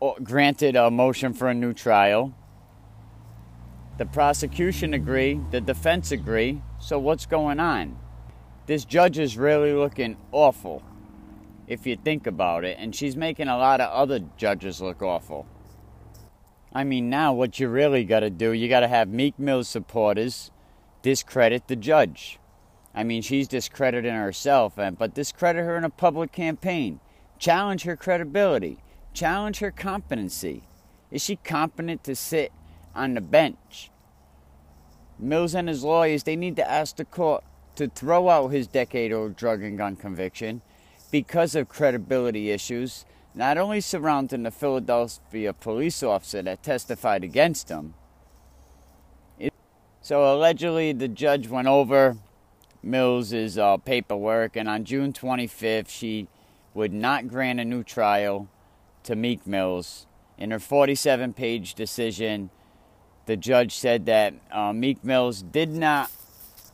uh, 0.00 0.12
granted 0.22 0.74
a 0.74 0.90
motion 0.90 1.34
for 1.34 1.48
a 1.48 1.54
new 1.54 1.74
trial. 1.74 2.34
The 3.98 4.06
prosecution 4.06 4.94
agree, 4.94 5.38
the 5.50 5.60
defense 5.60 6.10
agree. 6.10 6.62
So 6.78 6.98
what's 6.98 7.26
going 7.26 7.60
on? 7.60 7.98
This 8.64 8.86
judge 8.86 9.18
is 9.18 9.36
really 9.36 9.74
looking 9.74 10.16
awful 10.32 10.82
if 11.66 11.86
you 11.86 11.96
think 11.96 12.26
about 12.26 12.64
it, 12.64 12.78
and 12.80 12.96
she's 12.96 13.14
making 13.14 13.48
a 13.48 13.58
lot 13.58 13.80
of 13.80 13.90
other 13.90 14.20
judges 14.36 14.80
look 14.80 15.02
awful. 15.02 15.46
I 16.72 16.84
mean, 16.84 17.10
now 17.10 17.32
what 17.32 17.60
you 17.60 17.68
really 17.68 18.04
got 18.04 18.20
to 18.20 18.30
do, 18.30 18.52
you 18.52 18.68
got 18.68 18.80
to 18.80 18.88
have 18.88 19.08
Meek 19.08 19.38
Mill 19.38 19.62
supporters 19.62 20.50
discredit 21.02 21.68
the 21.68 21.76
judge. 21.76 22.39
I 22.94 23.04
mean, 23.04 23.22
she's 23.22 23.48
discrediting 23.48 24.14
herself, 24.14 24.74
but 24.76 25.14
discredit 25.14 25.64
her 25.64 25.76
in 25.76 25.84
a 25.84 25.90
public 25.90 26.32
campaign. 26.32 27.00
Challenge 27.38 27.82
her 27.84 27.96
credibility. 27.96 28.78
Challenge 29.14 29.58
her 29.60 29.70
competency. 29.70 30.64
Is 31.10 31.22
she 31.22 31.36
competent 31.36 32.04
to 32.04 32.14
sit 32.14 32.52
on 32.94 33.14
the 33.14 33.20
bench. 33.20 33.90
Mills 35.18 35.54
and 35.54 35.68
his 35.68 35.84
lawyers, 35.84 36.22
they 36.22 36.36
need 36.36 36.56
to 36.56 36.70
ask 36.70 36.96
the 36.96 37.04
court 37.04 37.44
to 37.76 37.88
throw 37.88 38.28
out 38.28 38.48
his 38.48 38.66
decade 38.66 39.12
old 39.12 39.36
drug 39.36 39.62
and 39.62 39.78
gun 39.78 39.96
conviction 39.96 40.62
because 41.10 41.54
of 41.54 41.68
credibility 41.68 42.50
issues, 42.50 43.04
not 43.34 43.58
only 43.58 43.80
surrounding 43.80 44.42
the 44.42 44.50
Philadelphia 44.50 45.52
police 45.52 46.02
officer 46.02 46.42
that 46.42 46.62
testified 46.62 47.24
against 47.24 47.68
him. 47.68 47.94
So 50.02 50.34
allegedly, 50.34 50.92
the 50.92 51.08
judge 51.08 51.48
went 51.48 51.68
over 51.68 52.16
Mills's 52.82 53.58
uh, 53.58 53.76
paperwork, 53.78 54.56
and 54.56 54.68
on 54.68 54.84
June 54.84 55.12
25th, 55.12 55.88
she 55.88 56.28
would 56.74 56.92
not 56.92 57.28
grant 57.28 57.60
a 57.60 57.64
new 57.64 57.82
trial 57.82 58.48
to 59.02 59.16
Meek 59.16 59.46
Mills. 59.46 60.06
In 60.38 60.50
her 60.50 60.58
47 60.58 61.34
page 61.34 61.74
decision, 61.74 62.50
the 63.26 63.36
judge 63.36 63.76
said 63.76 64.06
that 64.06 64.34
uh, 64.50 64.72
Meek 64.72 65.04
Mills 65.04 65.42
did 65.42 65.68
not, 65.70 66.10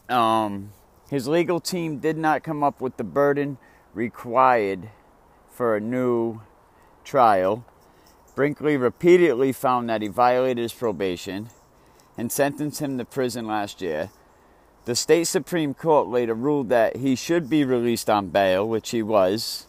um, 0.09 0.73
his 1.11 1.27
legal 1.27 1.61
team 1.61 1.99
did 1.99 2.17
not 2.17 2.43
come 2.43 2.63
up 2.63 2.81
with 2.81 2.97
the 2.97 3.05
burden 3.05 3.59
required 3.95 4.91
for 5.51 5.77
a 5.77 5.81
new 5.81 6.41
trial. 7.05 7.65
Brinkley 8.35 8.77
repeatedly 8.77 9.53
found 9.53 9.89
that 9.89 10.03
he 10.03 10.09
violated 10.09 10.63
his 10.63 10.73
probation 10.73 11.49
and 12.19 12.31
sentenced 12.31 12.81
him 12.81 12.99
to 12.99 13.05
prison 13.05 13.47
last 13.47 13.81
year. 13.81 14.11
The 14.87 14.95
state 14.95 15.25
Supreme 15.25 15.75
Court 15.75 16.07
later 16.07 16.33
ruled 16.33 16.69
that 16.69 16.97
he 16.97 17.17
should 17.17 17.51
be 17.51 17.65
released 17.65 18.09
on 18.09 18.29
bail, 18.29 18.69
which 18.69 18.91
he 18.91 19.03
was. 19.03 19.67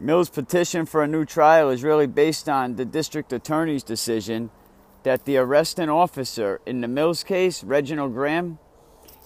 Mills' 0.00 0.30
petition 0.30 0.86
for 0.86 1.02
a 1.02 1.06
new 1.06 1.26
trial 1.26 1.68
is 1.68 1.84
really 1.84 2.06
based 2.06 2.48
on 2.48 2.76
the 2.76 2.86
district 2.86 3.30
attorney's 3.30 3.82
decision 3.82 4.50
that 5.02 5.26
the 5.26 5.36
arresting 5.36 5.90
officer 5.90 6.62
in 6.64 6.80
the 6.80 6.88
Mills 6.88 7.22
case, 7.22 7.62
Reginald 7.62 8.14
Graham, 8.14 8.58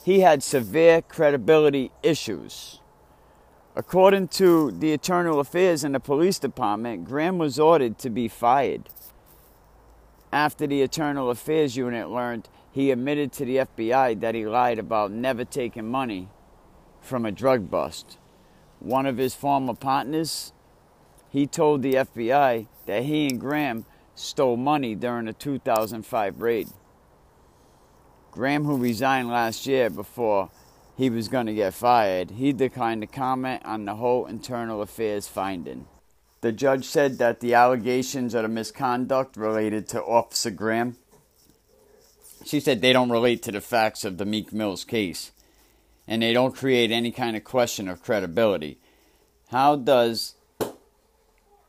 he 0.04 0.20
had 0.20 0.42
severe 0.42 1.00
credibility 1.00 1.92
issues. 2.02 2.80
According 3.76 4.28
to 4.28 4.72
the 4.72 4.92
Internal 4.92 5.38
Affairs 5.38 5.84
in 5.84 5.92
the 5.92 6.00
police 6.00 6.40
department, 6.40 7.04
Graham 7.04 7.38
was 7.38 7.60
ordered 7.60 7.96
to 8.00 8.10
be 8.10 8.26
fired. 8.26 8.88
After 10.32 10.66
the 10.66 10.82
Internal 10.82 11.30
Affairs 11.30 11.76
unit 11.76 12.10
learned, 12.10 12.48
he 12.78 12.92
admitted 12.92 13.32
to 13.32 13.44
the 13.44 13.56
FBI 13.56 14.20
that 14.20 14.36
he 14.36 14.46
lied 14.46 14.78
about 14.78 15.10
never 15.10 15.44
taking 15.44 15.90
money 15.90 16.28
from 17.00 17.26
a 17.26 17.32
drug 17.32 17.68
bust. 17.68 18.18
One 18.78 19.04
of 19.04 19.16
his 19.16 19.34
former 19.34 19.74
partners, 19.74 20.52
he 21.28 21.44
told 21.44 21.82
the 21.82 21.94
FBI 21.94 22.68
that 22.86 23.02
he 23.02 23.26
and 23.26 23.40
Graham 23.40 23.84
stole 24.14 24.56
money 24.56 24.94
during 24.94 25.26
a 25.26 25.32
2005 25.32 26.40
raid. 26.40 26.68
Graham, 28.30 28.64
who 28.64 28.76
resigned 28.76 29.28
last 29.28 29.66
year 29.66 29.90
before 29.90 30.48
he 30.96 31.10
was 31.10 31.26
going 31.26 31.46
to 31.46 31.54
get 31.54 31.74
fired, 31.74 32.30
he 32.30 32.52
declined 32.52 33.00
to 33.00 33.08
comment 33.08 33.60
on 33.64 33.86
the 33.86 33.96
whole 33.96 34.24
internal 34.26 34.82
affairs 34.82 35.26
finding. 35.26 35.88
The 36.42 36.52
judge 36.52 36.84
said 36.84 37.18
that 37.18 37.40
the 37.40 37.54
allegations 37.54 38.34
of 38.34 38.42
the 38.42 38.48
misconduct 38.48 39.36
related 39.36 39.88
to 39.88 40.04
Officer 40.04 40.52
Graham. 40.52 40.96
She 42.48 42.60
said 42.60 42.80
they 42.80 42.94
don't 42.94 43.10
relate 43.10 43.42
to 43.42 43.52
the 43.52 43.60
facts 43.60 44.06
of 44.06 44.16
the 44.16 44.24
Meek 44.24 44.54
Mills 44.54 44.82
case, 44.82 45.32
and 46.06 46.22
they 46.22 46.32
don't 46.32 46.56
create 46.56 46.90
any 46.90 47.10
kind 47.10 47.36
of 47.36 47.44
question 47.44 47.88
of 47.88 48.02
credibility. 48.02 48.78
How 49.50 49.76
does 49.76 50.34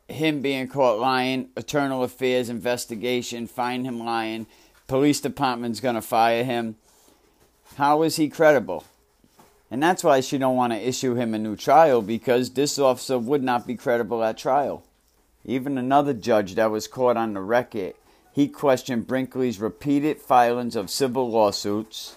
him 0.08 0.40
being 0.40 0.68
caught 0.68 0.98
lying, 0.98 1.50
Internal 1.54 2.02
Affairs 2.02 2.48
investigation, 2.48 3.46
find 3.46 3.84
him 3.84 4.02
lying, 4.02 4.46
police 4.86 5.20
department's 5.20 5.80
going 5.80 5.96
to 5.96 6.00
fire 6.00 6.44
him. 6.44 6.76
How 7.76 8.02
is 8.02 8.16
he 8.16 8.30
credible? 8.30 8.84
And 9.70 9.82
that's 9.82 10.02
why 10.02 10.20
she 10.20 10.38
don't 10.38 10.56
want 10.56 10.72
to 10.72 10.88
issue 10.88 11.14
him 11.14 11.34
a 11.34 11.38
new 11.38 11.56
trial 11.56 12.00
because 12.00 12.52
this 12.52 12.78
officer 12.78 13.18
would 13.18 13.42
not 13.42 13.66
be 13.66 13.76
credible 13.76 14.24
at 14.24 14.38
trial. 14.38 14.82
Even 15.44 15.76
another 15.76 16.14
judge 16.14 16.54
that 16.54 16.70
was 16.70 16.88
caught 16.88 17.18
on 17.18 17.34
the 17.34 17.40
record, 17.42 17.92
he 18.32 18.48
questioned 18.48 19.06
Brinkley's 19.06 19.60
repeated 19.60 20.20
filings 20.20 20.76
of 20.76 20.90
civil 20.90 21.30
lawsuits. 21.30 22.16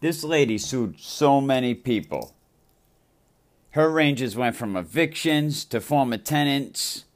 This 0.00 0.24
lady 0.24 0.58
sued 0.58 1.00
so 1.00 1.40
many 1.40 1.74
people 1.74 2.34
her 3.74 3.90
ranges 3.90 4.36
went 4.36 4.54
from 4.54 4.76
evictions 4.76 5.64
to 5.64 5.80
former 5.80 6.16
tenants 6.16 7.06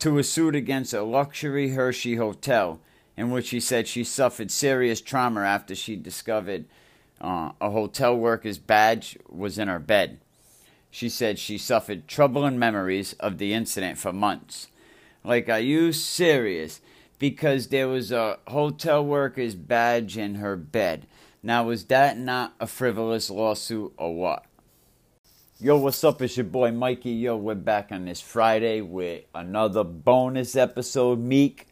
to 0.00 0.18
a 0.18 0.24
suit 0.24 0.56
against 0.56 0.92
a 0.92 1.04
luxury 1.04 1.70
Hershey 1.70 2.16
hotel, 2.16 2.80
in 3.16 3.30
which 3.30 3.46
she 3.46 3.60
said 3.60 3.86
she 3.86 4.02
suffered 4.02 4.50
serious 4.50 5.00
trauma 5.00 5.42
after 5.42 5.76
she 5.76 5.94
discovered 5.94 6.64
uh, 7.20 7.52
a 7.60 7.70
hotel 7.70 8.16
worker's 8.16 8.58
badge 8.58 9.16
was 9.28 9.60
in 9.60 9.68
her 9.68 9.78
bed. 9.78 10.18
She 10.90 11.08
said 11.08 11.38
she 11.38 11.56
suffered 11.56 12.08
troubling 12.08 12.58
memories 12.58 13.12
of 13.20 13.38
the 13.38 13.54
incident 13.54 13.96
for 13.96 14.12
months. 14.12 14.66
Like, 15.22 15.48
are 15.48 15.60
you 15.60 15.92
serious? 15.92 16.80
Because 17.18 17.66
there 17.68 17.88
was 17.88 18.12
a 18.12 18.38
hotel 18.46 19.04
worker's 19.04 19.56
badge 19.56 20.16
in 20.16 20.36
her 20.36 20.56
bed. 20.56 21.08
Now, 21.42 21.64
was 21.64 21.84
that 21.86 22.16
not 22.16 22.54
a 22.60 22.66
frivolous 22.68 23.28
lawsuit 23.28 23.92
or 23.96 24.14
what? 24.14 24.44
Yo, 25.58 25.76
what's 25.78 26.04
up? 26.04 26.22
It's 26.22 26.36
your 26.36 26.44
boy 26.44 26.70
Mikey. 26.70 27.10
Yo, 27.10 27.36
we're 27.36 27.56
back 27.56 27.90
on 27.90 28.04
this 28.04 28.20
Friday 28.20 28.80
with 28.80 29.24
another 29.34 29.82
bonus 29.82 30.54
episode 30.54 31.18
Meek 31.18 31.66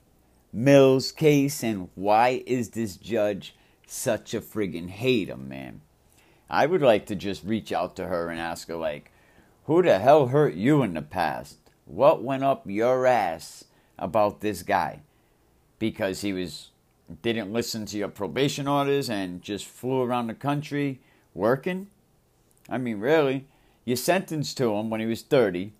Mills 0.52 1.12
case. 1.12 1.62
And 1.62 1.90
why 1.94 2.42
is 2.44 2.70
this 2.70 2.96
judge 2.96 3.54
such 3.86 4.34
a 4.34 4.40
friggin' 4.40 4.90
hater, 4.90 5.36
man? 5.36 5.80
I 6.50 6.66
would 6.66 6.82
like 6.82 7.06
to 7.06 7.14
just 7.14 7.44
reach 7.44 7.72
out 7.72 7.94
to 7.96 8.06
her 8.06 8.30
and 8.30 8.40
ask 8.40 8.66
her, 8.66 8.74
like, 8.74 9.12
who 9.66 9.80
the 9.82 10.00
hell 10.00 10.26
hurt 10.26 10.54
you 10.54 10.82
in 10.82 10.94
the 10.94 11.02
past? 11.02 11.58
What 11.84 12.24
went 12.24 12.42
up 12.42 12.68
your 12.68 13.06
ass 13.06 13.66
about 13.96 14.40
this 14.40 14.64
guy? 14.64 15.02
Because 15.78 16.22
he 16.22 16.32
was 16.32 16.70
didn't 17.22 17.52
listen 17.52 17.86
to 17.86 17.98
your 17.98 18.08
probation 18.08 18.66
orders 18.66 19.08
and 19.08 19.42
just 19.42 19.64
flew 19.64 20.02
around 20.02 20.26
the 20.26 20.34
country 20.34 21.00
working? 21.34 21.88
I 22.68 22.78
mean, 22.78 22.98
really? 22.98 23.46
You 23.84 23.94
sentenced 23.94 24.56
to 24.58 24.74
him 24.74 24.90
when 24.90 25.00
he 25.00 25.06
was 25.06 25.22
30 25.22 25.72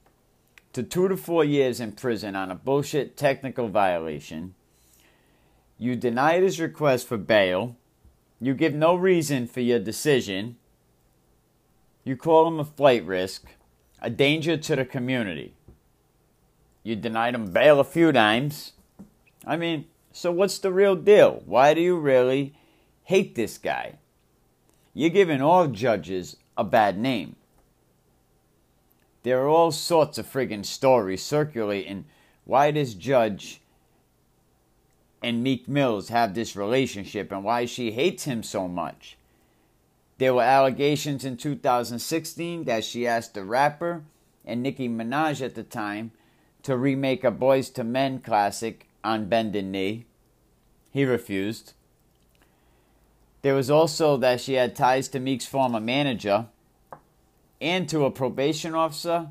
to 0.73 0.83
two 0.83 1.09
to 1.09 1.17
four 1.17 1.45
years 1.45 1.81
in 1.81 1.93
prison 1.93 2.37
on 2.37 2.51
a 2.51 2.55
bullshit 2.55 3.17
technical 3.17 3.69
violation. 3.69 4.55
You 5.79 5.97
denied 5.97 6.43
his 6.43 6.61
request 6.61 7.07
for 7.09 7.17
bail 7.17 7.77
You 8.41 8.53
give 8.53 8.75
no 8.75 8.95
reason 8.95 9.47
for 9.47 9.61
your 9.61 9.79
decision. 9.79 10.57
You 12.05 12.17
call 12.17 12.47
him 12.47 12.61
a 12.61 12.65
flight 12.65 13.05
risk, 13.07 13.47
a 14.01 14.11
danger 14.11 14.59
to 14.59 14.77
the 14.77 14.85
community. 14.85 15.55
You 16.83 16.95
denied 16.95 17.35
him 17.35 17.51
bail 17.51 17.81
a 17.81 17.85
few 17.85 18.13
times. 18.13 18.73
I 19.47 19.57
mean, 19.57 19.87
so 20.13 20.33
what's 20.33 20.59
the 20.59 20.73
real 20.73 20.97
deal? 20.97 21.43
Why 21.47 21.73
do 21.73 21.81
you 21.81 21.97
really 21.97 22.55
hate 23.05 23.35
this 23.35 23.59
guy? 23.59 23.95
You're 24.93 25.11
giving 25.11 25.41
all 25.41 25.69
judges 25.69 26.37
a 26.57 26.65
bad 26.65 26.99
name. 26.99 27.37
There 29.23 29.43
are 29.43 29.49
all 29.49 29.73
sorts 29.73 30.19
of 30.19 30.27
friggin' 30.27 30.65
stories 30.65 31.23
circulating 31.23 32.07
why 32.45 32.71
this 32.71 32.95
judge 32.95 33.61
and 35.23 35.43
Meek 35.43 35.67
Mills 35.69 36.09
have 36.11 36.35
this 36.35 36.55
relationship 36.55 37.33
and 37.33 37.43
why 37.43 37.67
she 37.67 37.93
hates 37.93 38.25
him 38.25 38.43
so 38.43 38.69
much. 38.69 39.17
There 40.19 40.35
were 40.35 40.43
allegations 40.43 41.25
in 41.25 41.37
2016 41.37 42.65
that 42.65 42.85
she 42.85 43.07
asked 43.07 43.35
the 43.35 43.45
rapper 43.45 44.05
and 44.45 44.63
Nicki 44.63 44.89
Minaj 44.89 45.45
at 45.45 45.55
the 45.55 45.63
time 45.63 46.13
to 46.63 46.77
remake 46.77 47.25
a 47.25 47.33
Boyz 47.33 47.77
II 47.77 47.85
Men 47.85 48.21
classic 48.21 48.89
on 49.07 49.27
Bended 49.27 49.65
Knee. 49.65 50.05
He 50.91 51.05
refused. 51.05 51.73
There 53.43 53.55
was 53.55 53.71
also 53.71 54.17
that 54.17 54.41
she 54.41 54.55
had 54.55 54.75
ties 54.75 55.09
to 55.09 55.21
Meek's 55.21 55.47
former 55.47 55.81
manager 55.81 56.47
and 57.61 57.89
to 57.89 58.05
a 58.05 58.11
probation 58.11 58.75
officer 58.75 59.29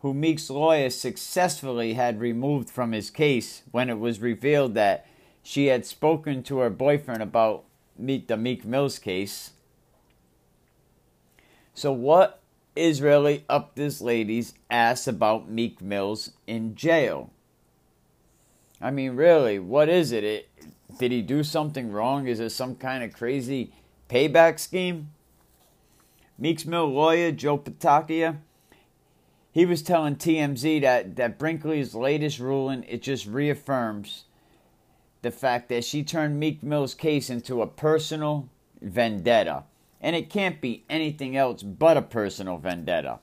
who 0.00 0.14
Meek's 0.14 0.48
lawyer 0.48 0.88
successfully 0.88 1.94
had 1.94 2.20
removed 2.20 2.70
from 2.70 2.92
his 2.92 3.10
case 3.10 3.62
when 3.72 3.90
it 3.90 3.98
was 3.98 4.20
revealed 4.20 4.74
that 4.74 5.06
she 5.42 5.66
had 5.66 5.84
spoken 5.84 6.42
to 6.44 6.58
her 6.58 6.70
boyfriend 6.70 7.22
about 7.22 7.64
Meek, 7.98 8.28
the 8.28 8.36
Meek 8.36 8.64
Mills 8.64 8.98
case. 8.98 9.50
So, 11.74 11.92
what 11.92 12.40
is 12.76 13.02
really 13.02 13.44
up 13.48 13.74
this 13.74 14.00
lady's 14.00 14.54
ass 14.70 15.06
about 15.06 15.50
Meek 15.50 15.82
Mills 15.82 16.30
in 16.46 16.74
jail? 16.74 17.30
I 18.80 18.90
mean, 18.90 19.16
really, 19.16 19.58
what 19.58 19.88
is 19.88 20.12
it? 20.12 20.24
it 20.24 20.48
did 20.98 21.12
he 21.12 21.22
do 21.22 21.42
something 21.44 21.92
wrong? 21.92 22.26
Is 22.26 22.40
it 22.40 22.50
some 22.50 22.74
kind 22.74 23.04
of 23.04 23.12
crazy 23.12 23.72
payback 24.08 24.58
scheme? 24.58 25.10
Meek's 26.38 26.64
Mill 26.64 26.86
lawyer 26.86 27.32
Joe 27.32 27.58
Patakia, 27.58 28.38
he 29.52 29.66
was 29.66 29.82
telling 29.82 30.16
TMZ 30.16 30.80
that, 30.82 31.16
that 31.16 31.38
Brinkley's 31.38 31.94
latest 31.94 32.38
ruling 32.38 32.84
it 32.88 33.02
just 33.02 33.26
reaffirms 33.26 34.24
the 35.22 35.30
fact 35.30 35.68
that 35.68 35.84
she 35.84 36.02
turned 36.02 36.40
Meek 36.40 36.62
Mill's 36.62 36.94
case 36.94 37.28
into 37.28 37.60
a 37.60 37.66
personal 37.66 38.48
vendetta. 38.80 39.64
And 40.00 40.16
it 40.16 40.30
can't 40.30 40.60
be 40.60 40.84
anything 40.88 41.36
else 41.36 41.62
but 41.62 41.98
a 41.98 42.02
personal 42.02 42.56
vendetta. 42.56 43.18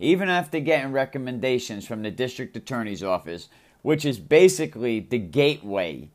Even 0.00 0.28
after 0.28 0.58
getting 0.58 0.90
recommendations 0.90 1.86
from 1.86 2.02
the 2.02 2.10
district 2.10 2.56
attorney's 2.56 3.04
office, 3.04 3.48
which 3.82 4.04
is 4.04 4.18
basically 4.18 5.00
the 5.00 5.18
gateway 5.18 6.08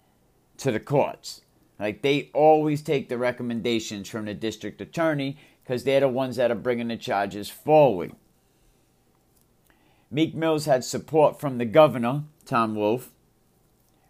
to 0.58 0.72
the 0.72 0.80
courts. 0.80 1.42
Like 1.80 2.02
they 2.02 2.32
always 2.34 2.82
take 2.82 3.08
the 3.10 3.18
recommendations 3.18 4.10
from 4.10 4.26
the 4.26 4.34
district 4.34 4.82
attorney 4.82 5.38
because 5.64 5.84
they're 5.84 6.00
the 6.00 6.08
ones 6.08 6.38
that 6.38 6.50
are 6.50 6.56
bringing 6.56 6.88
the 6.88 6.98
charges 6.98 7.50
forward. 7.50 8.14
Meek 10.10 10.34
Mills 10.34 10.66
had 10.66 10.86
support 10.86 11.40
from 11.40 11.58
the 11.58 11.66
governor, 11.66 12.24
Tom 12.46 12.76
Wolf, 12.76 13.12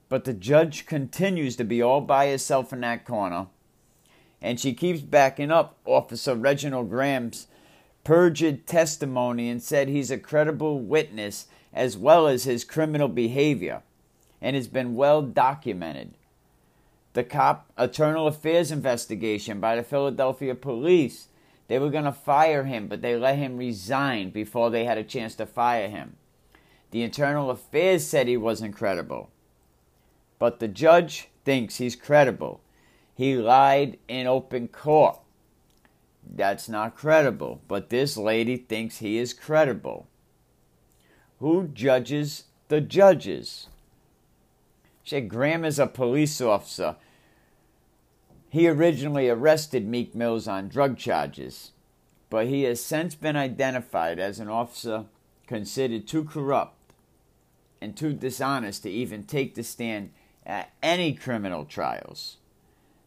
but 0.09 0.23
the 0.23 0.33
judge 0.33 0.85
continues 0.85 1.55
to 1.55 1.63
be 1.63 1.81
all 1.81 2.01
by 2.01 2.29
herself 2.29 2.71
in 2.71 2.81
that 2.81 3.03
corner, 3.03 3.47
and 4.39 4.59
she 4.59 4.73
keeps 4.73 5.01
backing 5.01 5.51
up 5.51 5.77
Officer 5.85 6.35
Reginald 6.35 6.89
Graham's 6.89 7.47
perjured 8.03 8.67
testimony 8.67 9.49
and 9.49 9.61
said 9.61 9.89
he's 9.89 10.11
a 10.11 10.17
credible 10.17 10.79
witness 10.79 11.47
as 11.73 11.97
well 11.97 12.27
as 12.27 12.43
his 12.43 12.63
criminal 12.63 13.07
behavior 13.07 13.81
and 14.41 14.55
has 14.55 14.67
been 14.67 14.95
well 14.95 15.21
documented. 15.21 16.13
The 17.13 17.23
cop 17.23 17.71
internal 17.77 18.27
affairs 18.27 18.71
investigation 18.71 19.59
by 19.59 19.75
the 19.75 19.83
Philadelphia 19.83 20.55
police 20.55 21.27
they 21.67 21.79
were 21.79 21.89
going 21.89 22.05
to 22.05 22.13
fire 22.13 22.63
him, 22.63 22.87
but 22.87 23.01
they 23.01 23.15
let 23.15 23.37
him 23.37 23.57
resign 23.57 24.29
before 24.29 24.69
they 24.69 24.85
had 24.85 24.97
a 24.97 25.03
chance 25.03 25.35
to 25.35 25.45
fire 25.45 25.89
him. 25.89 26.15
The 26.91 27.03
Internal 27.03 27.49
Affairs 27.49 28.05
said 28.05 28.27
he 28.27 28.37
wasn't 28.37 28.75
credible. 28.75 29.29
But 30.39 30.59
the 30.59 30.69
judge 30.69 31.27
thinks 31.43 31.77
he's 31.77 31.95
credible. 31.95 32.61
He 33.15 33.35
lied 33.35 33.97
in 34.07 34.27
open 34.27 34.69
court. 34.69 35.19
That's 36.25 36.69
not 36.69 36.95
credible, 36.95 37.61
but 37.67 37.89
this 37.89 38.15
lady 38.15 38.57
thinks 38.57 38.97
he 38.97 39.17
is 39.17 39.33
credible. 39.33 40.07
Who 41.39 41.67
judges 41.67 42.45
the 42.67 42.81
judges? 42.81 43.67
She 45.03 45.15
said 45.15 45.29
Graham 45.29 45.63
is 45.63 45.79
a 45.79 45.87
police 45.87 46.41
officer 46.41 46.95
he 48.49 48.67
originally 48.67 49.29
arrested 49.29 49.87
Meek 49.87 50.15
Mills 50.15 50.47
on 50.47 50.69
drug 50.69 50.97
charges, 50.97 51.71
but 52.29 52.47
he 52.47 52.63
has 52.63 52.83
since 52.83 53.13
been 53.13 53.35
identified 53.35 54.19
as 54.19 54.39
an 54.39 54.47
officer 54.47 55.05
considered 55.47 56.07
too 56.07 56.23
corrupt 56.23 56.93
and 57.81 57.95
too 57.95 58.13
dishonest 58.13 58.83
to 58.83 58.89
even 58.89 59.23
take 59.23 59.55
the 59.55 59.63
stand 59.63 60.11
at 60.45 60.71
any 60.81 61.13
criminal 61.13 61.65
trials. 61.65 62.37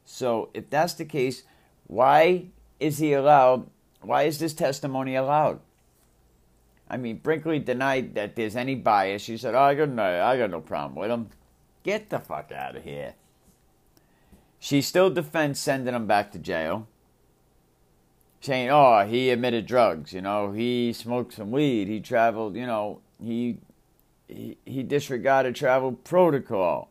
So, 0.05 0.51
if 0.55 0.69
that's 0.69 0.95
the 0.95 1.05
case, 1.05 1.43
why 1.87 2.47
is 2.79 2.99
he 2.99 3.13
allowed? 3.13 3.69
Why 4.03 4.25
is 4.25 4.39
this 4.39 4.55
testimony 4.55 5.15
allowed? 5.15 5.61
I 6.91 6.97
mean, 6.97 7.19
Brinkley 7.19 7.61
denied 7.61 8.17
that 8.17 8.35
there's 8.35 8.57
any 8.57 8.75
bias. 8.75 9.23
She 9.23 9.37
said, 9.37 9.55
oh, 9.55 9.61
I 9.61 9.75
got 9.75 9.91
no, 9.91 10.23
I 10.23 10.37
got 10.37 10.51
no 10.51 10.61
problem 10.61 10.97
with 10.97 11.11
him. 11.11 11.29
Get 11.85 12.11
the 12.11 12.19
fuck 12.19 12.51
out 12.53 12.77
of 12.77 12.83
here. 12.83 13.15
She 14.59 14.83
still 14.83 15.09
defends 15.09 15.59
sending 15.59 15.95
him 15.95 16.07
back 16.07 16.33
to 16.33 16.39
jail, 16.39 16.87
saying, 18.43 18.69
"Oh, 18.71 19.07
he 19.07 19.31
admitted 19.31 19.65
drugs. 19.65 20.13
You 20.13 20.21
know, 20.21 20.53
he 20.53 20.93
smoked 20.93 21.33
some 21.33 21.51
weed. 21.51 21.89
He 21.89 22.01
traveled. 22.01 22.57
You 22.57 22.67
know, 22.67 23.01
he 23.23 23.57
he, 24.29 24.59
he 24.67 24.83
disregarded 24.83 25.57
travel 25.57 25.93
protocol. 25.93 26.91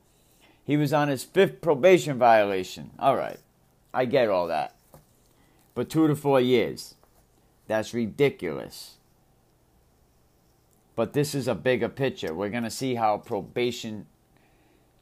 He 0.66 0.78
was 0.78 0.94
on 0.94 1.10
his 1.10 1.24
fifth 1.24 1.62
probation 1.62 2.18
violation. 2.18 2.90
All 2.98 3.16
right, 3.16 3.40
I 3.94 4.06
get 4.06 4.30
all 4.30 4.48
that, 4.48 4.76
but 5.76 5.90
two 5.92 6.08
to 6.08 6.16
four 6.16 6.42
years, 6.42 6.96
that's 7.68 7.94
ridiculous." 7.94 8.96
But 11.00 11.14
this 11.14 11.34
is 11.34 11.48
a 11.48 11.56
bigger 11.56 11.88
picture. 11.88 12.34
We're 12.34 12.50
going 12.50 12.66
to 12.66 12.70
see 12.70 12.96
how 12.96 13.20
probation 13.20 14.06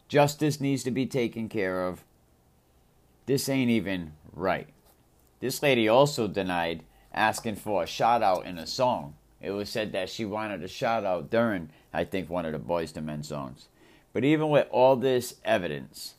justice 0.08 0.62
needs 0.62 0.84
to 0.84 0.92
be 0.92 1.08
taken 1.08 1.50
care 1.50 1.88
of 1.88 2.04
this 3.26 3.50
ain't 3.50 3.72
even 3.72 4.12
right. 4.32 4.68
This 5.40 5.64
lady 5.64 5.88
also 5.88 6.28
denied 6.28 6.84
asking 7.12 7.56
for 7.56 7.82
a 7.82 7.88
shout 7.88 8.22
out 8.22 8.46
in 8.46 8.60
a 8.60 8.68
song. 8.68 9.16
It 9.42 9.50
was 9.50 9.72
said 9.72 9.92
that 9.94 10.12
she 10.12 10.24
wanted 10.24 10.62
a 10.62 10.68
shout 10.68 11.04
out 11.04 11.32
during, 11.32 11.72
I 11.92 12.04
think, 12.04 12.30
one 12.30 12.46
of 12.46 12.52
the 12.52 12.60
Boyz 12.60 12.96
II 12.96 13.02
Men 13.02 13.24
songs. 13.24 13.68
But 14.14 14.24
even 14.24 14.50
with 14.50 14.68
all 14.70 14.98
this 14.98 15.38
evidence, 15.44 16.14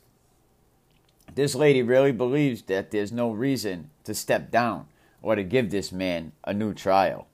this 1.32 1.54
lady 1.54 1.84
really 1.84 2.10
believes 2.10 2.62
that 2.62 2.90
there's 2.90 3.12
no 3.12 3.30
reason 3.30 3.90
to 4.02 4.12
step 4.12 4.50
down 4.50 4.88
or 5.22 5.36
to 5.36 5.44
give 5.44 5.70
this 5.70 5.92
man 5.92 6.32
a 6.42 6.52
new 6.52 6.74
trial. 6.74 7.28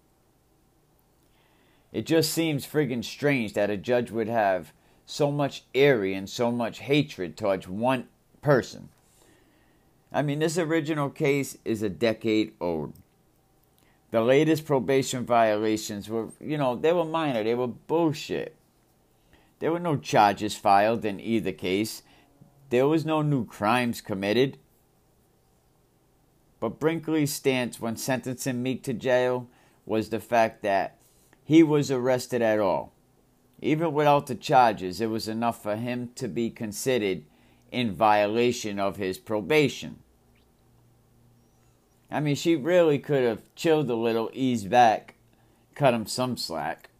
It 1.94 2.06
just 2.06 2.32
seems 2.32 2.66
friggin' 2.66 3.04
strange 3.04 3.52
that 3.52 3.70
a 3.70 3.76
judge 3.76 4.10
would 4.10 4.26
have 4.26 4.72
so 5.06 5.30
much 5.30 5.62
eerie 5.74 6.12
and 6.12 6.28
so 6.28 6.50
much 6.50 6.80
hatred 6.80 7.36
towards 7.36 7.68
one 7.68 8.08
person. 8.42 8.88
I 10.12 10.22
mean, 10.22 10.40
this 10.40 10.58
original 10.58 11.08
case 11.08 11.56
is 11.64 11.82
a 11.82 11.88
decade 11.88 12.52
old. 12.60 12.94
The 14.10 14.22
latest 14.22 14.64
probation 14.64 15.24
violations 15.24 16.08
were, 16.08 16.30
you 16.40 16.58
know, 16.58 16.74
they 16.74 16.92
were 16.92 17.04
minor, 17.04 17.44
they 17.44 17.54
were 17.54 17.68
bullshit. 17.68 18.56
There 19.60 19.70
were 19.70 19.78
no 19.78 19.96
charges 19.96 20.56
filed 20.56 21.04
in 21.04 21.20
either 21.20 21.52
case, 21.52 22.02
there 22.70 22.88
was 22.88 23.06
no 23.06 23.22
new 23.22 23.46
crimes 23.46 24.00
committed. 24.00 24.58
But 26.58 26.80
Brinkley's 26.80 27.32
stance 27.32 27.80
when 27.80 27.96
sentencing 27.96 28.64
Meek 28.64 28.82
to 28.82 28.92
jail 28.92 29.46
was 29.86 30.08
the 30.08 30.18
fact 30.18 30.62
that 30.62 30.96
he 31.44 31.62
was 31.62 31.90
arrested 31.90 32.42
at 32.42 32.58
all. 32.58 32.92
Even 33.60 33.92
without 33.92 34.26
the 34.26 34.34
charges, 34.34 35.00
it 35.00 35.06
was 35.06 35.28
enough 35.28 35.62
for 35.62 35.76
him 35.76 36.10
to 36.16 36.28
be 36.28 36.50
considered 36.50 37.22
in 37.70 37.94
violation 37.94 38.78
of 38.78 38.96
his 38.96 39.18
probation. 39.18 39.98
I 42.10 42.20
mean, 42.20 42.36
she 42.36 42.56
really 42.56 42.98
could 42.98 43.24
have 43.24 43.42
chilled 43.54 43.90
a 43.90 43.94
little, 43.94 44.30
eased 44.32 44.70
back, 44.70 45.14
cut 45.74 45.94
him 45.94 46.06
some 46.06 46.36
slack. 46.36 46.90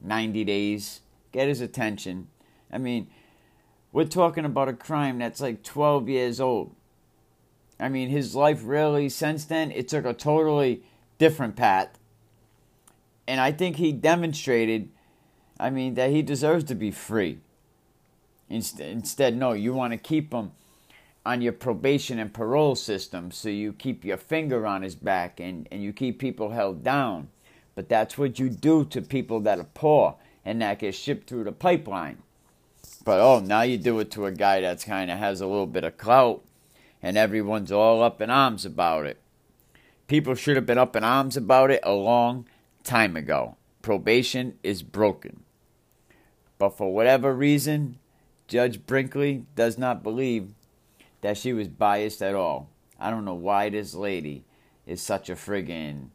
90 0.00 0.44
days, 0.44 1.00
get 1.32 1.48
his 1.48 1.60
attention. 1.60 2.28
I 2.72 2.78
mean, 2.78 3.08
we're 3.92 4.04
talking 4.04 4.44
about 4.44 4.68
a 4.68 4.72
crime 4.72 5.18
that's 5.18 5.40
like 5.40 5.62
12 5.62 6.08
years 6.08 6.40
old. 6.40 6.74
I 7.78 7.88
mean, 7.88 8.08
his 8.08 8.34
life 8.34 8.60
really, 8.62 9.08
since 9.08 9.44
then, 9.44 9.70
it 9.72 9.88
took 9.88 10.04
a 10.04 10.14
totally 10.14 10.82
different 11.18 11.56
path. 11.56 11.98
And 13.30 13.40
I 13.40 13.52
think 13.52 13.76
he 13.76 13.92
demonstrated, 13.92 14.88
I 15.60 15.70
mean, 15.70 15.94
that 15.94 16.10
he 16.10 16.20
deserves 16.20 16.64
to 16.64 16.74
be 16.74 16.90
free. 16.90 17.38
Instead, 18.48 19.36
no, 19.36 19.52
you 19.52 19.72
want 19.72 19.92
to 19.92 19.98
keep 19.98 20.34
him 20.34 20.50
on 21.24 21.40
your 21.40 21.52
probation 21.52 22.18
and 22.18 22.34
parole 22.34 22.74
system 22.74 23.30
so 23.30 23.48
you 23.48 23.72
keep 23.72 24.04
your 24.04 24.16
finger 24.16 24.66
on 24.66 24.82
his 24.82 24.96
back 24.96 25.38
and, 25.38 25.68
and 25.70 25.80
you 25.80 25.92
keep 25.92 26.18
people 26.18 26.50
held 26.50 26.82
down. 26.82 27.28
But 27.76 27.88
that's 27.88 28.18
what 28.18 28.40
you 28.40 28.50
do 28.50 28.84
to 28.86 29.00
people 29.00 29.38
that 29.42 29.60
are 29.60 29.68
poor 29.74 30.16
and 30.44 30.60
that 30.60 30.80
get 30.80 30.96
shipped 30.96 31.28
through 31.28 31.44
the 31.44 31.52
pipeline. 31.52 32.24
But 33.04 33.20
oh, 33.20 33.38
now 33.38 33.62
you 33.62 33.78
do 33.78 34.00
it 34.00 34.10
to 34.10 34.26
a 34.26 34.32
guy 34.32 34.60
that's 34.60 34.82
kind 34.82 35.08
of 35.08 35.18
has 35.18 35.40
a 35.40 35.46
little 35.46 35.68
bit 35.68 35.84
of 35.84 35.98
clout 35.98 36.42
and 37.00 37.16
everyone's 37.16 37.70
all 37.70 38.02
up 38.02 38.20
in 38.20 38.28
arms 38.28 38.66
about 38.66 39.06
it. 39.06 39.18
People 40.08 40.34
should 40.34 40.56
have 40.56 40.66
been 40.66 40.78
up 40.78 40.96
in 40.96 41.04
arms 41.04 41.36
about 41.36 41.70
it 41.70 41.78
a 41.84 41.92
long 41.92 42.44
time 42.84 43.16
ago. 43.16 43.56
Probation 43.82 44.58
is 44.62 44.82
broken. 44.82 45.42
But 46.58 46.76
for 46.76 46.92
whatever 46.92 47.34
reason, 47.34 47.98
Judge 48.46 48.84
Brinkley 48.84 49.46
does 49.54 49.78
not 49.78 50.02
believe 50.02 50.52
that 51.20 51.38
she 51.38 51.52
was 51.52 51.68
biased 51.68 52.22
at 52.22 52.34
all. 52.34 52.68
I 52.98 53.10
don't 53.10 53.24
know 53.24 53.34
why 53.34 53.70
this 53.70 53.94
lady 53.94 54.44
is 54.86 55.00
such 55.00 55.30
a 55.30 55.34
friggin' 55.34 56.08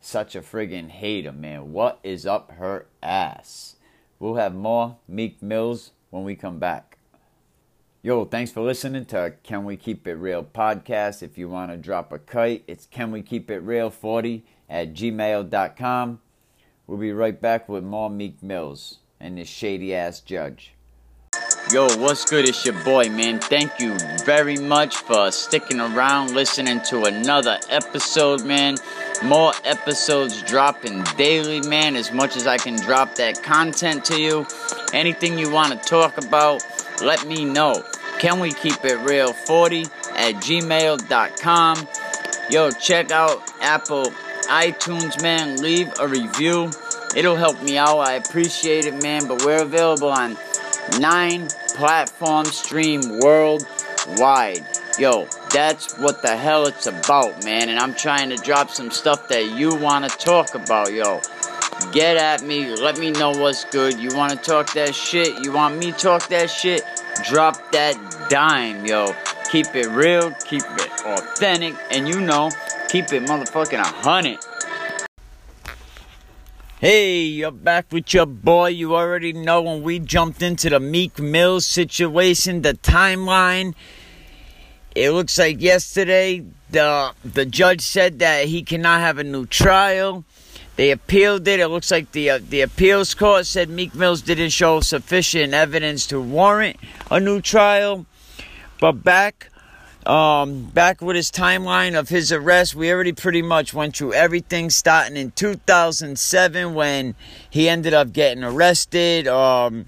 such 0.00 0.34
a 0.34 0.40
friggin' 0.40 0.88
hater, 0.88 1.32
man. 1.32 1.72
What 1.72 1.98
is 2.02 2.24
up 2.24 2.52
her 2.52 2.86
ass? 3.02 3.76
We'll 4.18 4.36
have 4.36 4.54
more 4.54 4.96
Meek 5.06 5.42
Mills 5.42 5.92
when 6.10 6.24
we 6.24 6.34
come 6.36 6.58
back. 6.58 6.98
Yo, 8.02 8.24
thanks 8.24 8.50
for 8.50 8.62
listening 8.62 9.04
to 9.04 9.34
Can 9.42 9.64
We 9.66 9.76
Keep 9.76 10.06
It 10.06 10.14
Real 10.14 10.42
podcast. 10.42 11.22
If 11.22 11.36
you 11.36 11.50
want 11.50 11.70
to 11.70 11.76
drop 11.76 12.12
a 12.12 12.18
kite, 12.18 12.64
it's 12.66 12.86
Can 12.86 13.10
We 13.10 13.20
Keep 13.20 13.50
It 13.50 13.58
Real 13.58 13.90
40 13.90 14.42
at 14.70 14.94
gmail.com. 14.94 16.20
We'll 16.86 16.98
be 16.98 17.12
right 17.12 17.38
back 17.40 17.68
with 17.68 17.84
more 17.84 18.08
Meek 18.08 18.42
Mills 18.42 18.98
and 19.20 19.36
this 19.36 19.48
shady 19.48 19.94
ass 19.94 20.20
judge. 20.20 20.72
Yo, 21.72 21.86
what's 21.98 22.24
good? 22.24 22.48
It's 22.48 22.64
your 22.64 22.82
boy, 22.82 23.08
man. 23.10 23.38
Thank 23.38 23.78
you 23.78 23.96
very 24.24 24.56
much 24.56 24.96
for 24.96 25.30
sticking 25.30 25.78
around, 25.78 26.34
listening 26.34 26.80
to 26.88 27.04
another 27.04 27.60
episode, 27.68 28.44
man. 28.44 28.76
More 29.22 29.52
episodes 29.64 30.42
dropping 30.42 31.04
daily, 31.16 31.60
man. 31.60 31.94
As 31.94 32.12
much 32.12 32.34
as 32.36 32.46
I 32.46 32.56
can 32.56 32.76
drop 32.76 33.14
that 33.16 33.42
content 33.42 34.04
to 34.06 34.20
you. 34.20 34.46
Anything 34.92 35.38
you 35.38 35.50
want 35.50 35.72
to 35.72 35.88
talk 35.88 36.18
about, 36.18 36.64
let 37.02 37.24
me 37.26 37.44
know. 37.44 37.84
Can 38.18 38.40
we 38.40 38.52
keep 38.52 38.84
it 38.84 38.98
real 38.98 39.32
40 39.32 39.82
at 39.82 40.34
gmail.com? 40.36 41.88
Yo, 42.50 42.70
check 42.72 43.12
out 43.12 43.52
Apple 43.60 44.12
iTunes, 44.50 45.22
man. 45.22 45.62
Leave 45.62 45.92
a 46.00 46.08
review. 46.08 46.70
It'll 47.16 47.36
help 47.36 47.62
me 47.62 47.78
out. 47.78 48.00
I 48.00 48.14
appreciate 48.14 48.84
it, 48.84 49.02
man. 49.02 49.26
But 49.26 49.44
we're 49.44 49.62
available 49.62 50.10
on 50.10 50.36
nine 50.98 51.48
platforms 51.74 52.56
stream 52.56 53.20
worldwide. 53.20 54.66
Yo, 54.98 55.26
that's 55.52 55.96
what 55.98 56.20
the 56.22 56.36
hell 56.36 56.66
it's 56.66 56.86
about, 56.86 57.44
man. 57.44 57.68
And 57.68 57.78
I'm 57.78 57.94
trying 57.94 58.30
to 58.30 58.36
drop 58.36 58.70
some 58.70 58.90
stuff 58.90 59.28
that 59.28 59.56
you 59.56 59.74
want 59.74 60.10
to 60.10 60.18
talk 60.18 60.54
about, 60.54 60.92
yo. 60.92 61.20
Get 61.92 62.16
at 62.16 62.42
me. 62.42 62.74
Let 62.76 62.98
me 62.98 63.10
know 63.10 63.30
what's 63.30 63.64
good. 63.66 63.98
You 63.98 64.14
want 64.14 64.32
to 64.32 64.38
talk 64.38 64.74
that 64.74 64.94
shit? 64.94 65.44
You 65.44 65.52
want 65.52 65.78
me 65.78 65.92
talk 65.92 66.28
that 66.28 66.50
shit? 66.50 66.82
Drop 67.24 67.72
that 67.72 67.94
dime, 68.28 68.84
yo. 68.84 69.14
Keep 69.50 69.74
it 69.74 69.88
real, 69.88 70.30
keep 70.44 70.62
it 70.62 70.90
authentic, 71.04 71.74
and 71.90 72.08
you 72.08 72.20
know, 72.20 72.50
keep 72.90 73.12
it 73.12 73.22
motherfucking 73.22 73.78
a 73.78 73.84
hundred. 73.84 74.38
Hey, 76.80 77.22
you're 77.22 77.52
back 77.52 77.92
with 77.92 78.12
your 78.12 78.26
boy. 78.26 78.68
You 78.68 78.96
already 78.96 79.32
know 79.32 79.62
when 79.62 79.82
we 79.82 80.00
jumped 80.00 80.42
into 80.42 80.70
the 80.70 80.80
Meek 80.80 81.20
Mills 81.20 81.66
situation, 81.66 82.62
the 82.62 82.74
timeline. 82.74 83.74
It 84.96 85.12
looks 85.12 85.38
like 85.38 85.60
yesterday 85.60 86.44
the 86.70 87.12
the 87.24 87.46
judge 87.46 87.82
said 87.82 88.18
that 88.18 88.46
he 88.46 88.62
cannot 88.62 89.00
have 89.00 89.18
a 89.18 89.24
new 89.24 89.46
trial. 89.46 90.24
They 90.74 90.90
appealed 90.90 91.46
it. 91.46 91.60
It 91.60 91.68
looks 91.68 91.92
like 91.92 92.10
the 92.10 92.30
uh, 92.30 92.38
the 92.42 92.62
appeals 92.62 93.14
court 93.14 93.46
said 93.46 93.68
Meek 93.68 93.94
Mills 93.94 94.22
didn't 94.22 94.50
show 94.50 94.80
sufficient 94.80 95.54
evidence 95.54 96.06
to 96.08 96.20
warrant 96.20 96.76
a 97.08 97.20
new 97.20 97.40
trial. 97.40 98.06
But 98.80 99.04
back 99.04 99.49
um, 100.06 100.64
back 100.64 101.02
with 101.02 101.16
his 101.16 101.30
timeline 101.30 101.98
of 101.98 102.08
his 102.08 102.32
arrest, 102.32 102.74
we 102.74 102.90
already 102.90 103.12
pretty 103.12 103.42
much 103.42 103.74
went 103.74 103.96
through 103.96 104.14
everything 104.14 104.70
starting 104.70 105.16
in 105.16 105.30
2007 105.32 106.74
when 106.74 107.14
he 107.50 107.68
ended 107.68 107.92
up 107.92 108.12
getting 108.12 108.42
arrested. 108.42 109.28
Um, 109.28 109.86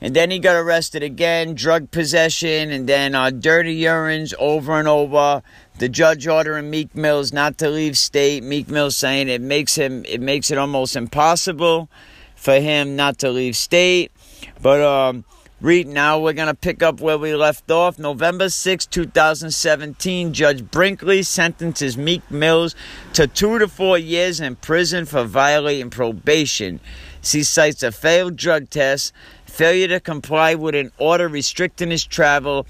and 0.00 0.16
then 0.16 0.32
he 0.32 0.40
got 0.40 0.56
arrested 0.56 1.02
again, 1.04 1.54
drug 1.54 1.92
possession, 1.92 2.72
and 2.72 2.88
then 2.88 3.14
uh, 3.14 3.30
dirty 3.30 3.80
urines 3.82 4.34
over 4.38 4.78
and 4.78 4.88
over. 4.88 5.42
The 5.78 5.88
judge 5.88 6.26
ordering 6.26 6.70
Meek 6.70 6.94
Mills 6.94 7.32
not 7.32 7.56
to 7.58 7.68
leave 7.68 7.96
state. 7.96 8.42
Meek 8.42 8.68
Mills 8.68 8.96
saying 8.96 9.28
it 9.28 9.40
makes 9.40 9.76
him 9.76 10.04
it 10.06 10.20
makes 10.20 10.50
it 10.50 10.58
almost 10.58 10.96
impossible 10.96 11.88
for 12.34 12.54
him 12.54 12.96
not 12.96 13.18
to 13.20 13.30
leave 13.30 13.56
state. 13.56 14.10
But 14.60 14.80
um, 14.80 15.24
Read 15.62 15.86
now, 15.86 16.18
we're 16.18 16.32
going 16.32 16.48
to 16.48 16.54
pick 16.54 16.82
up 16.82 17.00
where 17.00 17.16
we 17.16 17.36
left 17.36 17.70
off. 17.70 17.96
November 17.96 18.48
6, 18.48 18.84
2017, 18.86 20.32
Judge 20.32 20.68
Brinkley 20.68 21.22
sentences 21.22 21.96
Meek 21.96 22.28
Mills 22.32 22.74
to 23.12 23.28
two 23.28 23.60
to 23.60 23.68
four 23.68 23.96
years 23.96 24.40
in 24.40 24.56
prison 24.56 25.06
for 25.06 25.22
violating 25.22 25.88
probation. 25.88 26.80
She 27.22 27.44
cites 27.44 27.84
a 27.84 27.92
failed 27.92 28.34
drug 28.34 28.70
test, 28.70 29.12
failure 29.46 29.86
to 29.86 30.00
comply 30.00 30.56
with 30.56 30.74
an 30.74 30.90
order 30.98 31.28
restricting 31.28 31.92
his 31.92 32.04
travel, 32.04 32.66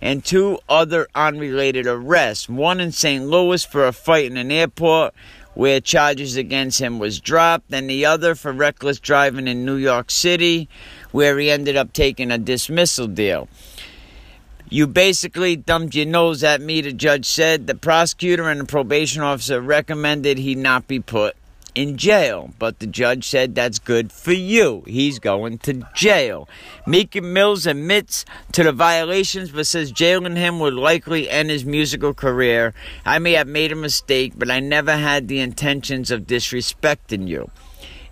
and 0.00 0.24
two 0.24 0.60
other 0.68 1.08
unrelated 1.16 1.88
arrests. 1.88 2.48
One 2.48 2.78
in 2.78 2.92
St. 2.92 3.26
Louis 3.26 3.64
for 3.64 3.88
a 3.88 3.92
fight 3.92 4.26
in 4.26 4.36
an 4.36 4.52
airport 4.52 5.14
where 5.54 5.80
charges 5.80 6.36
against 6.36 6.80
him 6.80 7.00
was 7.00 7.18
dropped, 7.18 7.72
and 7.72 7.90
the 7.90 8.06
other 8.06 8.36
for 8.36 8.52
reckless 8.52 9.00
driving 9.00 9.48
in 9.48 9.64
New 9.64 9.74
York 9.74 10.12
City 10.12 10.68
where 11.12 11.38
he 11.38 11.50
ended 11.50 11.76
up 11.76 11.92
taking 11.92 12.30
a 12.30 12.38
dismissal 12.38 13.06
deal. 13.06 13.48
You 14.68 14.88
basically 14.88 15.54
dumped 15.54 15.94
your 15.94 16.06
nose 16.06 16.42
at 16.42 16.60
me, 16.60 16.80
the 16.80 16.92
judge 16.92 17.26
said. 17.26 17.68
The 17.68 17.76
prosecutor 17.76 18.48
and 18.48 18.60
the 18.60 18.64
probation 18.64 19.22
officer 19.22 19.60
recommended 19.60 20.38
he 20.38 20.56
not 20.56 20.88
be 20.88 20.98
put 20.98 21.36
in 21.76 21.96
jail, 21.98 22.50
but 22.58 22.78
the 22.78 22.86
judge 22.86 23.28
said 23.28 23.54
that's 23.54 23.78
good 23.78 24.10
for 24.10 24.32
you. 24.32 24.82
He's 24.86 25.18
going 25.18 25.58
to 25.58 25.86
jail. 25.94 26.48
Meek 26.86 27.22
Mills 27.22 27.66
admits 27.66 28.24
to 28.52 28.64
the 28.64 28.72
violations, 28.72 29.50
but 29.50 29.66
says 29.66 29.92
jailing 29.92 30.36
him 30.36 30.58
would 30.58 30.74
likely 30.74 31.28
end 31.28 31.50
his 31.50 31.66
musical 31.66 32.14
career. 32.14 32.72
I 33.04 33.18
may 33.18 33.34
have 33.34 33.46
made 33.46 33.72
a 33.72 33.76
mistake, 33.76 34.32
but 34.36 34.50
I 34.50 34.58
never 34.58 34.96
had 34.96 35.28
the 35.28 35.38
intentions 35.38 36.10
of 36.10 36.22
disrespecting 36.22 37.28
you. 37.28 37.50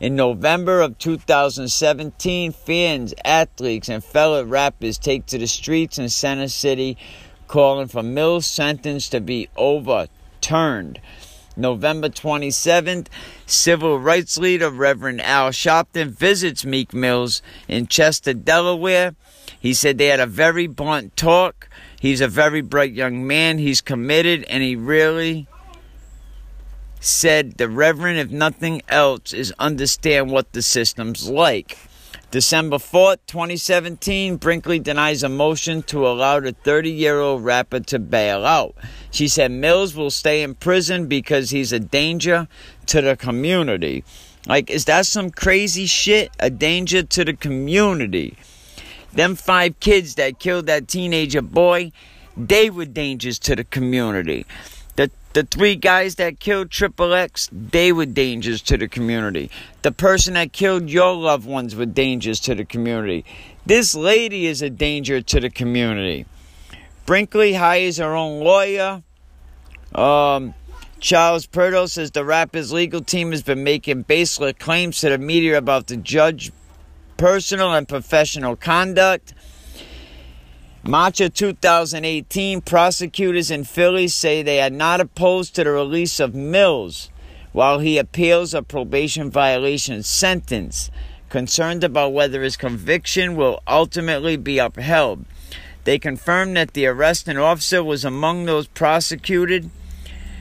In 0.04 0.16
November 0.16 0.82
of 0.82 0.98
2017, 0.98 2.52
fans, 2.52 3.14
athletes, 3.24 3.88
and 3.88 4.04
fellow 4.04 4.44
rappers 4.44 4.98
take 4.98 5.24
to 5.24 5.38
the 5.38 5.46
streets 5.46 5.98
in 5.98 6.10
Center 6.10 6.48
City 6.48 6.98
calling 7.48 7.88
for 7.88 8.02
Mills' 8.02 8.44
sentence 8.44 9.08
to 9.08 9.22
be 9.22 9.48
overturned. 9.56 11.00
November 11.56 12.10
27th, 12.10 13.06
civil 13.46 13.98
rights 13.98 14.36
leader 14.36 14.68
Reverend 14.68 15.22
Al 15.22 15.48
Sharpton 15.52 16.10
visits 16.10 16.66
Meek 16.66 16.92
Mills 16.92 17.40
in 17.66 17.86
Chester, 17.86 18.34
Delaware. 18.34 19.14
He 19.58 19.72
said 19.72 19.96
they 19.96 20.08
had 20.08 20.20
a 20.20 20.26
very 20.26 20.66
blunt 20.66 21.16
talk. 21.16 21.70
He's 21.98 22.20
a 22.20 22.28
very 22.28 22.60
bright 22.60 22.92
young 22.92 23.26
man. 23.26 23.56
He's 23.56 23.80
committed 23.80 24.44
and 24.50 24.62
he 24.62 24.76
really 24.76 25.48
said 27.04 27.58
the 27.58 27.68
Reverend, 27.68 28.18
if 28.18 28.30
nothing 28.30 28.80
else, 28.88 29.34
is 29.34 29.52
understand 29.58 30.30
what 30.30 30.52
the 30.52 30.62
system's 30.62 31.28
like. 31.28 31.76
December 32.30 32.78
4th, 32.78 33.18
2017, 33.26 34.36
Brinkley 34.38 34.78
denies 34.78 35.22
a 35.22 35.28
motion 35.28 35.82
to 35.84 36.06
allow 36.06 36.40
the 36.40 36.52
30 36.52 36.90
year 36.90 37.20
old 37.20 37.44
rapper 37.44 37.78
to 37.80 37.98
bail 37.98 38.44
out. 38.44 38.74
She 39.10 39.28
said 39.28 39.52
Mills 39.52 39.94
will 39.94 40.10
stay 40.10 40.42
in 40.42 40.54
prison 40.54 41.06
because 41.06 41.50
he's 41.50 41.72
a 41.72 41.78
danger 41.78 42.48
to 42.86 43.02
the 43.02 43.16
community. 43.16 44.02
Like, 44.46 44.70
is 44.70 44.86
that 44.86 45.06
some 45.06 45.30
crazy 45.30 45.86
shit? 45.86 46.30
A 46.40 46.50
danger 46.50 47.02
to 47.02 47.24
the 47.24 47.34
community. 47.34 48.36
Them 49.12 49.36
five 49.36 49.78
kids 49.78 50.16
that 50.16 50.38
killed 50.38 50.66
that 50.66 50.88
teenager 50.88 51.42
boy, 51.42 51.92
they 52.36 52.68
were 52.70 52.86
dangers 52.86 53.38
to 53.40 53.54
the 53.54 53.64
community. 53.64 54.44
The 55.34 55.42
three 55.42 55.74
guys 55.74 56.14
that 56.14 56.38
killed 56.38 56.70
Triple 56.70 57.12
X, 57.12 57.50
they 57.52 57.92
were 57.92 58.06
dangers 58.06 58.62
to 58.62 58.76
the 58.76 58.86
community. 58.86 59.50
The 59.82 59.90
person 59.90 60.34
that 60.34 60.52
killed 60.52 60.88
your 60.88 61.12
loved 61.14 61.44
ones 61.44 61.74
were 61.74 61.86
dangers 61.86 62.38
to 62.40 62.54
the 62.54 62.64
community. 62.64 63.24
This 63.66 63.96
lady 63.96 64.46
is 64.46 64.62
a 64.62 64.70
danger 64.70 65.20
to 65.20 65.40
the 65.40 65.50
community. 65.50 66.26
Brinkley 67.04 67.54
hires 67.54 67.96
her 67.98 68.14
own 68.14 68.44
lawyer 68.44 69.02
Um, 69.92 70.54
Charles 71.00 71.46
Peruto 71.46 71.88
says 71.88 72.12
the 72.12 72.24
Rapids 72.24 72.72
legal 72.72 73.02
team 73.02 73.32
has 73.32 73.42
been 73.42 73.64
making 73.64 74.02
baseless 74.02 74.54
claims 74.58 75.00
to 75.00 75.10
the 75.10 75.18
media 75.18 75.58
about 75.58 75.88
the 75.88 75.96
judge 75.96 76.52
personal 77.16 77.74
and 77.74 77.88
professional 77.88 78.56
conduct. 78.56 79.34
March 80.86 81.18
of 81.22 81.32
2018, 81.32 82.60
prosecutors 82.60 83.50
in 83.50 83.64
Philly 83.64 84.06
say 84.06 84.42
they 84.42 84.60
are 84.60 84.68
not 84.68 85.00
opposed 85.00 85.54
to 85.54 85.64
the 85.64 85.70
release 85.70 86.20
of 86.20 86.34
Mills 86.34 87.08
while 87.52 87.78
he 87.78 87.96
appeals 87.96 88.52
a 88.52 88.62
probation 88.62 89.30
violation 89.30 90.02
sentence, 90.02 90.90
concerned 91.30 91.84
about 91.84 92.12
whether 92.12 92.42
his 92.42 92.58
conviction 92.58 93.34
will 93.34 93.62
ultimately 93.66 94.36
be 94.36 94.58
upheld. 94.58 95.24
They 95.84 95.98
confirmed 95.98 96.58
that 96.58 96.74
the 96.74 96.86
arresting 96.86 97.38
officer 97.38 97.82
was 97.82 98.04
among 98.04 98.44
those 98.44 98.66
prosecuted 98.66 99.70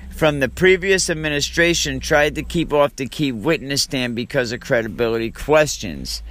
from 0.09 0.41
the 0.41 0.49
previous 0.49 1.09
administration 1.09 2.01
tried 2.01 2.35
to 2.35 2.43
keep 2.43 2.73
off 2.73 2.97
the 2.97 3.07
key 3.07 3.31
witness 3.31 3.83
stand 3.83 4.13
because 4.13 4.51
of 4.51 4.59
credibility 4.59 5.31
questions. 5.31 6.21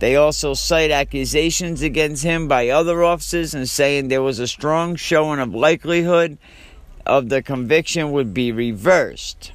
They 0.00 0.16
also 0.16 0.54
cite 0.54 0.90
accusations 0.90 1.82
against 1.82 2.24
him 2.24 2.48
by 2.48 2.70
other 2.70 3.04
officers 3.04 3.54
and 3.54 3.68
saying 3.68 4.08
there 4.08 4.22
was 4.22 4.38
a 4.38 4.48
strong 4.48 4.96
showing 4.96 5.38
of 5.38 5.54
likelihood 5.54 6.38
of 7.04 7.28
the 7.28 7.42
conviction 7.42 8.10
would 8.10 8.32
be 8.32 8.50
reversed. 8.50 9.52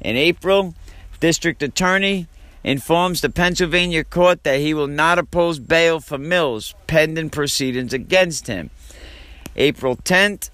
In 0.00 0.16
April, 0.16 0.74
District 1.20 1.62
Attorney 1.62 2.26
informs 2.64 3.20
the 3.20 3.28
Pennsylvania 3.28 4.02
court 4.02 4.44
that 4.44 4.60
he 4.60 4.72
will 4.72 4.86
not 4.86 5.18
oppose 5.18 5.58
bail 5.58 6.00
for 6.00 6.16
Mills 6.16 6.74
pending 6.86 7.28
proceedings 7.28 7.92
against 7.92 8.46
him. 8.46 8.70
April 9.56 9.96
10th, 9.96 10.48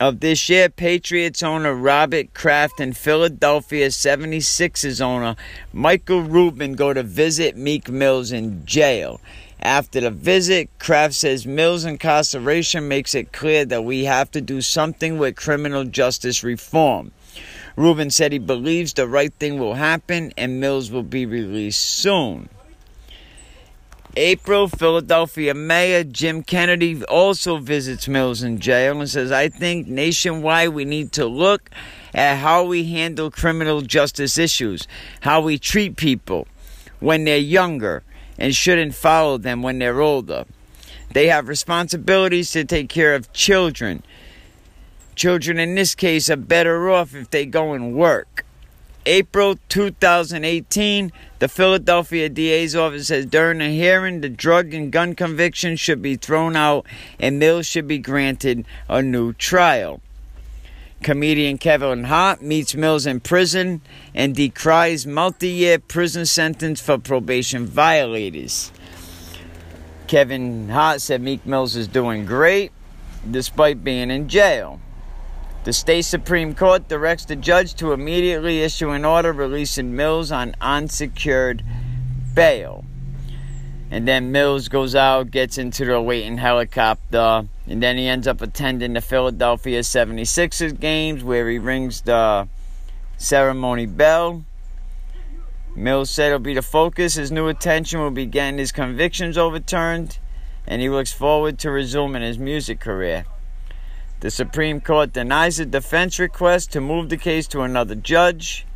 of 0.00 0.20
this 0.20 0.48
year, 0.48 0.70
Patriots 0.70 1.42
owner 1.42 1.74
Robert 1.74 2.32
Kraft 2.32 2.80
and 2.80 2.96
Philadelphia 2.96 3.88
76ers 3.88 5.00
owner 5.02 5.36
Michael 5.74 6.22
Rubin 6.22 6.72
go 6.72 6.94
to 6.94 7.02
visit 7.02 7.54
Meek 7.54 7.90
Mills 7.90 8.32
in 8.32 8.64
jail. 8.64 9.20
After 9.60 10.00
the 10.00 10.10
visit, 10.10 10.70
Kraft 10.78 11.12
says 11.12 11.46
Mills' 11.46 11.84
incarceration 11.84 12.88
makes 12.88 13.14
it 13.14 13.30
clear 13.30 13.66
that 13.66 13.84
we 13.84 14.04
have 14.04 14.30
to 14.30 14.40
do 14.40 14.62
something 14.62 15.18
with 15.18 15.36
criminal 15.36 15.84
justice 15.84 16.42
reform. 16.42 17.12
Rubin 17.76 18.10
said 18.10 18.32
he 18.32 18.38
believes 18.38 18.94
the 18.94 19.06
right 19.06 19.34
thing 19.34 19.58
will 19.58 19.74
happen 19.74 20.32
and 20.38 20.60
Mills 20.60 20.90
will 20.90 21.02
be 21.02 21.26
released 21.26 21.84
soon. 21.84 22.48
April, 24.16 24.66
Philadelphia 24.66 25.54
Mayor 25.54 26.02
Jim 26.02 26.42
Kenney 26.42 27.04
also 27.04 27.58
visits 27.58 28.08
Mills 28.08 28.42
in 28.42 28.58
jail 28.58 28.98
and 28.98 29.08
says, 29.08 29.30
I 29.30 29.48
think 29.48 29.86
nationwide 29.86 30.70
we 30.70 30.84
need 30.84 31.12
to 31.12 31.26
look 31.26 31.70
at 32.12 32.38
how 32.38 32.64
we 32.64 32.90
handle 32.90 33.30
criminal 33.30 33.82
justice 33.82 34.36
issues, 34.36 34.88
how 35.20 35.40
we 35.40 35.58
treat 35.58 35.96
people 35.96 36.48
when 36.98 37.24
they're 37.24 37.38
younger, 37.38 38.02
and 38.36 38.52
shouldn't 38.52 38.96
follow 38.96 39.38
them 39.38 39.62
when 39.62 39.78
they're 39.78 40.00
older. 40.00 40.44
They 41.12 41.28
have 41.28 41.46
responsibilities 41.46 42.50
to 42.52 42.64
take 42.64 42.88
care 42.88 43.14
of 43.14 43.32
children. 43.32 44.02
Children 45.14 45.60
in 45.60 45.76
this 45.76 45.94
case 45.94 46.28
are 46.28 46.36
better 46.36 46.90
off 46.90 47.14
if 47.14 47.30
they 47.30 47.46
go 47.46 47.74
and 47.74 47.94
work. 47.94 48.44
April 49.06 49.58
2018, 49.70 51.10
the 51.38 51.48
Philadelphia 51.48 52.28
DA's 52.28 52.76
office 52.76 53.08
says 53.08 53.24
during 53.24 53.62
a 53.62 53.70
hearing, 53.70 54.20
the 54.20 54.28
drug 54.28 54.74
and 54.74 54.92
gun 54.92 55.14
conviction 55.14 55.76
should 55.76 56.02
be 56.02 56.16
thrown 56.16 56.54
out 56.54 56.84
and 57.18 57.38
Mills 57.38 57.66
should 57.66 57.88
be 57.88 57.98
granted 57.98 58.66
a 58.88 59.00
new 59.00 59.32
trial. 59.32 60.02
Comedian 61.02 61.56
Kevin 61.56 62.04
Hart 62.04 62.42
meets 62.42 62.74
Mills 62.74 63.06
in 63.06 63.20
prison 63.20 63.80
and 64.14 64.36
decries 64.36 65.06
multi 65.06 65.48
year 65.48 65.78
prison 65.78 66.26
sentence 66.26 66.78
for 66.78 66.98
probation 66.98 67.66
violators. 67.66 68.70
Kevin 70.08 70.68
Hart 70.68 71.00
said 71.00 71.22
Meek 71.22 71.46
Mills 71.46 71.74
is 71.74 71.88
doing 71.88 72.26
great 72.26 72.70
despite 73.30 73.82
being 73.82 74.10
in 74.10 74.28
jail. 74.28 74.78
The 75.62 75.74
state 75.74 76.06
Supreme 76.06 76.54
Court 76.54 76.88
directs 76.88 77.26
the 77.26 77.36
judge 77.36 77.74
to 77.74 77.92
immediately 77.92 78.62
issue 78.62 78.88
an 78.90 79.04
order 79.04 79.30
releasing 79.30 79.94
Mills 79.94 80.32
on 80.32 80.56
unsecured 80.58 81.62
bail. 82.34 82.82
And 83.90 84.08
then 84.08 84.32
Mills 84.32 84.68
goes 84.68 84.94
out, 84.94 85.30
gets 85.30 85.58
into 85.58 85.84
the 85.84 86.00
waiting 86.00 86.38
helicopter, 86.38 87.46
and 87.66 87.82
then 87.82 87.98
he 87.98 88.06
ends 88.06 88.26
up 88.26 88.40
attending 88.40 88.94
the 88.94 89.02
Philadelphia 89.02 89.80
76ers 89.80 90.80
games 90.80 91.22
where 91.22 91.50
he 91.50 91.58
rings 91.58 92.00
the 92.00 92.48
ceremony 93.18 93.84
bell. 93.84 94.42
Mills 95.76 96.08
said 96.08 96.28
it'll 96.28 96.38
be 96.38 96.54
the 96.54 96.62
focus. 96.62 97.14
His 97.14 97.30
new 97.30 97.48
attention 97.48 98.00
will 98.00 98.10
be 98.10 98.24
getting 98.24 98.58
his 98.58 98.72
convictions 98.72 99.36
overturned, 99.36 100.18
and 100.66 100.80
he 100.80 100.88
looks 100.88 101.12
forward 101.12 101.58
to 101.58 101.70
resuming 101.70 102.22
his 102.22 102.38
music 102.38 102.80
career. 102.80 103.26
The 104.20 104.30
Supreme 104.30 104.82
Court 104.82 105.14
denies 105.14 105.56
the 105.56 105.64
defense 105.64 106.18
request 106.18 106.72
to 106.72 106.80
move 106.82 107.08
the 107.08 107.16
case 107.16 107.48
to 107.48 107.62
another 107.62 107.94
judge, 107.94 108.66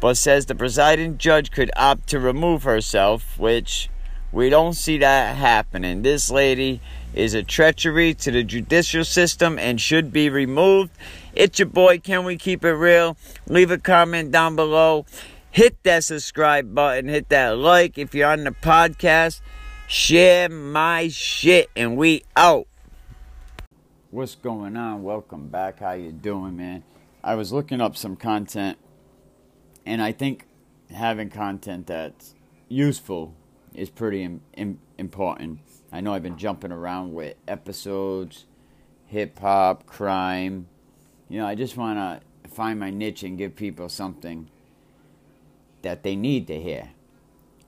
but 0.00 0.16
says 0.16 0.46
the 0.46 0.54
presiding 0.54 1.18
judge 1.18 1.50
could 1.50 1.70
opt 1.76 2.06
to 2.08 2.18
remove 2.18 2.62
herself, 2.62 3.38
which 3.38 3.90
we 4.32 4.48
don't 4.48 4.72
see 4.72 4.96
that 4.98 5.36
happening. 5.36 6.00
This 6.00 6.30
lady 6.30 6.80
is 7.12 7.34
a 7.34 7.42
treachery 7.42 8.14
to 8.14 8.30
the 8.30 8.42
judicial 8.42 9.04
system 9.04 9.58
and 9.58 9.78
should 9.78 10.10
be 10.10 10.30
removed. 10.30 10.92
It's 11.34 11.58
your 11.58 11.68
boy, 11.68 11.98
Can 11.98 12.24
We 12.24 12.38
Keep 12.38 12.64
It 12.64 12.72
Real? 12.72 13.18
Leave 13.46 13.70
a 13.70 13.76
comment 13.76 14.32
down 14.32 14.56
below. 14.56 15.04
Hit 15.50 15.76
that 15.82 16.04
subscribe 16.04 16.74
button, 16.74 17.08
hit 17.08 17.28
that 17.28 17.58
like. 17.58 17.98
If 17.98 18.14
you're 18.14 18.30
on 18.30 18.44
the 18.44 18.52
podcast, 18.52 19.42
share 19.86 20.48
my 20.48 21.08
shit, 21.08 21.68
and 21.76 21.98
we 21.98 22.24
out 22.34 22.66
what's 24.14 24.36
going 24.36 24.76
on? 24.76 25.02
Welcome 25.02 25.48
back. 25.48 25.80
How 25.80 25.94
you 25.94 26.12
doing 26.12 26.56
man? 26.56 26.84
I 27.24 27.34
was 27.34 27.52
looking 27.52 27.80
up 27.80 27.96
some 27.96 28.14
content 28.14 28.78
and 29.84 30.00
i 30.00 30.12
think 30.12 30.46
having 30.94 31.30
content 31.30 31.88
that's 31.88 32.36
useful 32.68 33.34
is 33.74 33.90
pretty 33.90 34.22
Im- 34.22 34.40
Im- 34.56 34.78
important. 34.98 35.58
I 35.90 36.00
know 36.00 36.12
i've 36.12 36.22
been 36.22 36.38
jumping 36.38 36.70
around 36.70 37.12
with 37.12 37.34
episodes 37.48 38.44
hip 39.06 39.36
hop 39.40 39.84
crime. 39.84 40.68
You 41.28 41.40
know 41.40 41.46
i 41.48 41.56
just 41.56 41.76
want 41.76 41.98
to 41.98 42.50
find 42.50 42.78
my 42.78 42.90
niche 42.90 43.24
and 43.24 43.36
give 43.36 43.56
people 43.56 43.88
something 43.88 44.48
that 45.82 46.04
they 46.04 46.14
need 46.14 46.46
to 46.46 46.60
hear. 46.60 46.90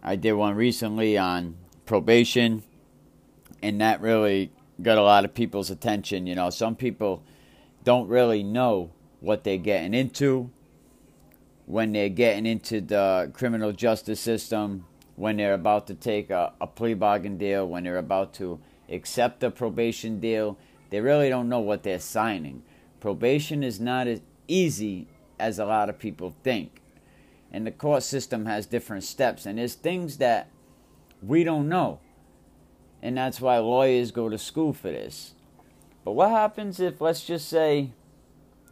I 0.01 0.15
did 0.15 0.35
one 0.35 0.55
recently 0.55 1.19
on 1.19 1.57
probation 1.87 2.63
and 3.61 3.81
that 3.81 4.01
really 4.01 4.53
got 4.83 4.99
a 4.99 5.03
lot 5.03 5.25
of 5.25 5.35
people's 5.35 5.71
attention. 5.71 6.27
You 6.27 6.35
know, 6.35 6.51
some 6.51 6.77
people 6.77 7.23
don't 7.85 8.09
really 8.09 8.43
know 8.43 8.91
what 9.21 9.45
they're 9.45 9.57
getting 9.59 9.95
into 9.95 10.51
when 11.67 11.93
they're 11.93 12.09
getting 12.09 12.47
into 12.47 12.81
the 12.81 13.31
criminal 13.35 13.73
justice 13.73 14.21
system, 14.21 14.87
when 15.17 15.37
they're 15.37 15.55
about 15.55 15.87
to 15.89 15.95
take 15.95 16.31
a, 16.31 16.53
a 16.61 16.67
plea 16.67 16.95
bargain 16.95 17.37
deal, 17.37 17.67
when 17.67 17.85
they're 17.85 17.99
about 17.99 18.33
to 18.35 18.61
accept 18.89 19.43
a 19.43 19.51
probation 19.51 20.21
deal. 20.21 20.57
They 20.91 21.01
really 21.01 21.29
don't 21.29 21.49
know 21.49 21.59
what 21.59 21.83
they're 21.83 21.99
signing. 21.99 22.63
Probation 23.01 23.65
is 23.65 23.81
not 23.81 24.07
as 24.07 24.21
easy 24.47 25.09
as 25.39 25.59
a 25.59 25.65
lot 25.65 25.89
of 25.89 25.99
people 25.99 26.35
think. 26.45 26.81
And 27.53 27.67
the 27.67 27.73
court 27.73 28.03
system 28.05 28.47
has 28.47 28.67
different 28.67 29.05
steps, 29.05 29.47
and 29.47 29.59
there's 29.59 29.75
things 29.75 30.19
that 30.19 30.49
we 31.23 31.43
don't 31.43 31.69
know. 31.69 32.01
And 33.07 33.17
that's 33.17 33.41
why 33.41 33.59
lawyers 33.59 34.11
go 34.11 34.29
to 34.29 34.37
school 34.37 34.73
for 34.73 34.91
this. 34.91 35.35
But 36.05 36.15
what 36.15 36.31
happens 36.31 36.81
if, 36.81 37.01
let's 37.01 37.25
just 37.25 37.49
say, 37.49 37.93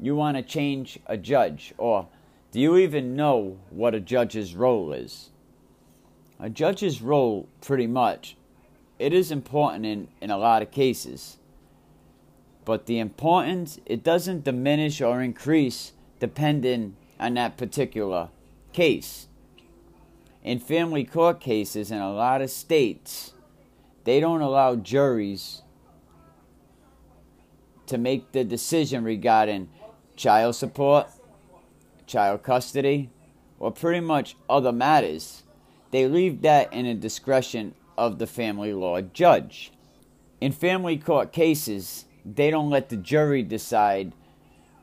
you 0.00 0.16
want 0.16 0.36
to 0.36 0.42
change 0.42 0.98
a 1.06 1.16
judge? 1.16 1.72
Or 1.78 2.08
do 2.50 2.58
you 2.58 2.76
even 2.76 3.14
know 3.14 3.60
what 3.70 3.94
a 3.94 4.00
judge's 4.00 4.56
role 4.56 4.92
is? 4.92 5.30
A 6.40 6.50
judge's 6.50 7.00
role, 7.00 7.48
pretty 7.60 7.86
much, 7.86 8.36
it 8.98 9.12
is 9.12 9.30
important 9.30 9.86
in, 9.86 10.08
in 10.20 10.32
a 10.32 10.36
lot 10.36 10.62
of 10.62 10.72
cases. 10.72 11.36
But 12.64 12.86
the 12.86 12.98
importance, 12.98 13.78
it 13.86 14.02
doesn't 14.02 14.42
diminish 14.42 15.00
or 15.00 15.22
increase 15.22 15.92
depending 16.18 16.96
on 17.20 17.34
that 17.34 17.56
particular 17.56 18.30
case. 18.72 19.28
In 20.42 20.58
family 20.58 21.04
court 21.04 21.38
cases 21.38 21.92
in 21.92 21.98
a 21.98 22.12
lot 22.12 22.42
of 22.42 22.50
states, 22.50 23.33
they 24.04 24.20
don't 24.20 24.42
allow 24.42 24.76
juries 24.76 25.62
to 27.86 27.98
make 27.98 28.32
the 28.32 28.44
decision 28.44 29.04
regarding 29.04 29.68
child 30.16 30.54
support, 30.54 31.08
child 32.06 32.42
custody, 32.42 33.10
or 33.58 33.72
pretty 33.72 34.00
much 34.00 34.36
other 34.48 34.72
matters. 34.72 35.42
They 35.90 36.06
leave 36.06 36.42
that 36.42 36.72
in 36.72 36.86
the 36.86 36.94
discretion 36.94 37.74
of 37.96 38.18
the 38.18 38.26
family 38.26 38.72
law 38.72 39.00
judge. 39.00 39.72
In 40.40 40.52
family 40.52 40.98
court 40.98 41.32
cases, 41.32 42.04
they 42.24 42.50
don't 42.50 42.70
let 42.70 42.88
the 42.88 42.96
jury 42.96 43.42
decide 43.42 44.12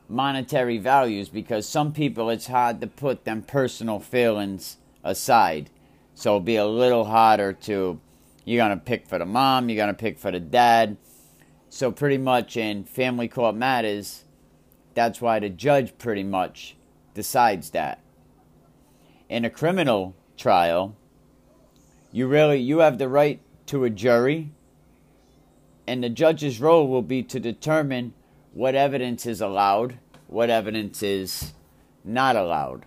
monetary 0.08 0.78
values 0.78 1.28
because 1.28 1.66
some 1.66 1.92
people 1.92 2.30
it's 2.30 2.46
hard 2.46 2.80
to 2.80 2.86
put 2.86 3.24
them 3.24 3.42
personal 3.42 3.98
feelings 3.98 4.78
aside. 5.02 5.70
So 6.14 6.30
it'll 6.30 6.40
be 6.40 6.56
a 6.56 6.66
little 6.66 7.06
harder 7.06 7.52
to 7.52 8.00
you're 8.44 8.62
gonna 8.62 8.76
pick 8.76 9.06
for 9.06 9.18
the 9.18 9.26
mom, 9.26 9.68
you're 9.68 9.76
gonna 9.76 9.94
pick 9.94 10.18
for 10.18 10.30
the 10.30 10.40
dad. 10.40 10.96
So 11.68 11.90
pretty 11.90 12.18
much 12.18 12.56
in 12.56 12.84
family 12.84 13.28
court 13.28 13.54
matters, 13.54 14.24
that's 14.94 15.20
why 15.20 15.38
the 15.40 15.48
judge 15.48 15.96
pretty 15.98 16.22
much 16.22 16.76
decides 17.14 17.70
that. 17.70 18.00
In 19.28 19.44
a 19.44 19.50
criminal 19.50 20.14
trial, 20.36 20.96
you 22.10 22.26
really 22.26 22.58
you 22.58 22.78
have 22.80 22.98
the 22.98 23.08
right 23.08 23.40
to 23.66 23.84
a 23.84 23.90
jury 23.90 24.50
and 25.86 26.02
the 26.02 26.08
judge's 26.08 26.60
role 26.60 26.86
will 26.88 27.02
be 27.02 27.22
to 27.22 27.40
determine 27.40 28.14
what 28.52 28.74
evidence 28.74 29.26
is 29.26 29.40
allowed, 29.40 29.98
what 30.26 30.50
evidence 30.50 31.02
is 31.02 31.52
not 32.04 32.36
allowed, 32.36 32.84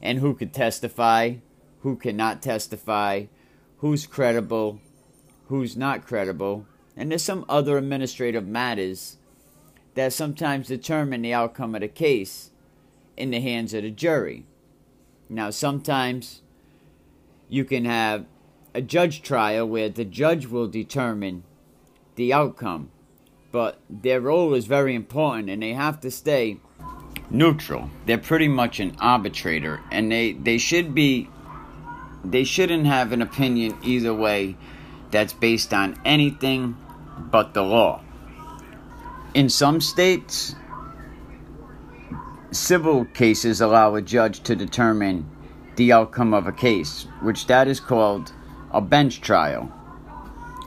and 0.00 0.18
who 0.18 0.34
could 0.34 0.52
testify, 0.52 1.34
who 1.80 1.96
cannot 1.96 2.40
testify, 2.40 3.24
who's 3.82 4.06
credible, 4.06 4.80
who's 5.48 5.76
not 5.76 6.06
credible, 6.06 6.64
and 6.96 7.10
there's 7.10 7.22
some 7.22 7.44
other 7.48 7.76
administrative 7.76 8.46
matters 8.46 9.16
that 9.94 10.12
sometimes 10.12 10.68
determine 10.68 11.20
the 11.20 11.34
outcome 11.34 11.74
of 11.74 11.80
the 11.80 11.88
case 11.88 12.50
in 13.16 13.32
the 13.32 13.40
hands 13.40 13.74
of 13.74 13.82
the 13.82 13.90
jury. 13.90 14.46
Now, 15.28 15.50
sometimes 15.50 16.42
you 17.48 17.64
can 17.64 17.84
have 17.84 18.24
a 18.72 18.80
judge 18.80 19.20
trial 19.20 19.66
where 19.66 19.88
the 19.88 20.04
judge 20.04 20.46
will 20.46 20.68
determine 20.68 21.42
the 22.14 22.32
outcome, 22.32 22.88
but 23.50 23.80
their 23.90 24.20
role 24.20 24.54
is 24.54 24.66
very 24.66 24.94
important 24.94 25.50
and 25.50 25.60
they 25.60 25.72
have 25.72 25.98
to 26.02 26.10
stay 26.12 26.58
neutral. 27.30 27.90
They're 28.06 28.16
pretty 28.16 28.48
much 28.48 28.78
an 28.78 28.94
arbitrator 29.00 29.80
and 29.90 30.12
they, 30.12 30.34
they 30.34 30.58
should 30.58 30.94
be 30.94 31.28
they 32.24 32.44
shouldn't 32.44 32.86
have 32.86 33.12
an 33.12 33.22
opinion 33.22 33.76
either 33.82 34.14
way 34.14 34.56
that's 35.10 35.32
based 35.32 35.74
on 35.74 36.00
anything 36.04 36.76
but 37.30 37.54
the 37.54 37.62
law. 37.62 38.02
In 39.34 39.48
some 39.48 39.80
states, 39.80 40.54
civil 42.50 43.04
cases 43.06 43.60
allow 43.60 43.94
a 43.94 44.02
judge 44.02 44.42
to 44.44 44.54
determine 44.54 45.28
the 45.76 45.92
outcome 45.92 46.34
of 46.34 46.46
a 46.46 46.52
case, 46.52 47.06
which 47.22 47.46
that 47.46 47.66
is 47.66 47.80
called 47.80 48.32
a 48.72 48.80
bench 48.80 49.20
trial. 49.20 49.72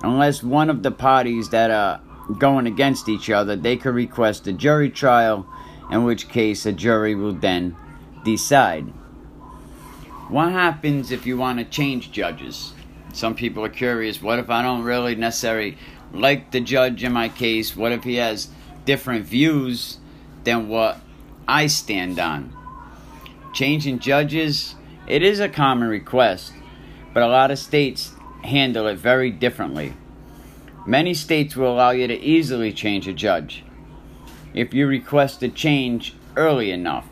Unless 0.01 0.43
one 0.43 0.69
of 0.69 0.83
the 0.83 0.91
parties 0.91 1.49
that 1.49 1.71
are 1.71 2.01
going 2.37 2.67
against 2.67 3.07
each 3.07 3.29
other, 3.29 3.55
they 3.55 3.77
could 3.77 3.93
request 3.93 4.47
a 4.47 4.53
jury 4.53 4.89
trial, 4.89 5.45
in 5.91 6.03
which 6.03 6.27
case 6.29 6.65
a 6.65 6.71
jury 6.71 7.15
will 7.15 7.33
then 7.33 7.75
decide. 8.23 8.91
What 10.27 10.51
happens 10.51 11.11
if 11.11 11.27
you 11.27 11.37
want 11.37 11.59
to 11.59 11.65
change 11.65 12.11
judges? 12.11 12.73
Some 13.13 13.35
people 13.35 13.63
are 13.63 13.69
curious 13.69 14.23
what 14.23 14.39
if 14.39 14.49
I 14.49 14.63
don't 14.63 14.81
really 14.81 15.15
necessarily 15.15 15.77
like 16.11 16.49
the 16.49 16.61
judge 16.61 17.03
in 17.03 17.13
my 17.13 17.29
case? 17.29 17.75
What 17.75 17.91
if 17.91 18.03
he 18.03 18.15
has 18.15 18.49
different 18.85 19.25
views 19.25 19.99
than 20.43 20.67
what 20.67 20.99
I 21.47 21.67
stand 21.67 22.17
on? 22.17 22.51
Changing 23.53 23.99
judges, 23.99 24.73
it 25.07 25.21
is 25.21 25.39
a 25.39 25.47
common 25.47 25.89
request, 25.89 26.53
but 27.13 27.21
a 27.21 27.27
lot 27.27 27.51
of 27.51 27.59
states 27.59 28.11
handle 28.43 28.87
it 28.87 28.97
very 28.97 29.29
differently. 29.29 29.93
Many 30.87 31.13
states 31.13 31.55
will 31.55 31.71
allow 31.71 31.91
you 31.91 32.07
to 32.07 32.19
easily 32.19 32.73
change 32.73 33.07
a 33.07 33.13
judge 33.13 33.63
if 34.55 34.73
you 34.73 34.87
request 34.87 35.43
a 35.43 35.49
change 35.49 36.15
early 36.35 36.71
enough. 36.71 37.07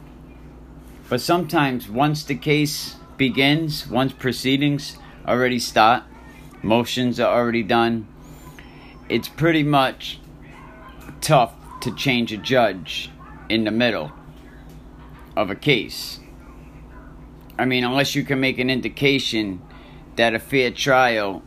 But 1.09 1.21
sometimes, 1.21 1.87
once 1.87 2.23
the 2.23 2.35
case 2.35 2.95
begins, 3.17 3.87
once 3.87 4.13
proceedings 4.13 4.97
already 5.27 5.59
start, 5.59 6.03
motions 6.61 7.19
are 7.19 7.33
already 7.33 7.63
done, 7.63 8.07
it's 9.09 9.27
pretty 9.27 9.63
much 9.63 10.19
tough 11.21 11.53
to 11.81 11.93
change 11.93 12.31
a 12.31 12.37
judge 12.37 13.11
in 13.49 13.63
the 13.63 13.71
middle 13.71 14.11
of 15.35 15.49
a 15.49 15.55
case. 15.55 16.19
I 17.57 17.65
mean, 17.65 17.83
unless 17.83 18.15
you 18.15 18.23
can 18.23 18.39
make 18.39 18.57
an 18.57 18.69
indication 18.69 19.61
that 20.15 20.33
a 20.33 20.39
fair 20.39 20.71
trial 20.71 21.43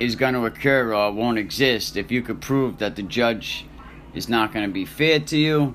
is 0.00 0.16
going 0.16 0.34
to 0.34 0.44
occur 0.44 0.94
or 0.94 1.12
won't 1.12 1.38
exist, 1.38 1.96
if 1.96 2.10
you 2.10 2.22
could 2.22 2.40
prove 2.40 2.78
that 2.78 2.96
the 2.96 3.02
judge 3.02 3.66
is 4.14 4.28
not 4.28 4.52
going 4.52 4.66
to 4.66 4.72
be 4.72 4.84
fair 4.84 5.20
to 5.20 5.36
you, 5.36 5.74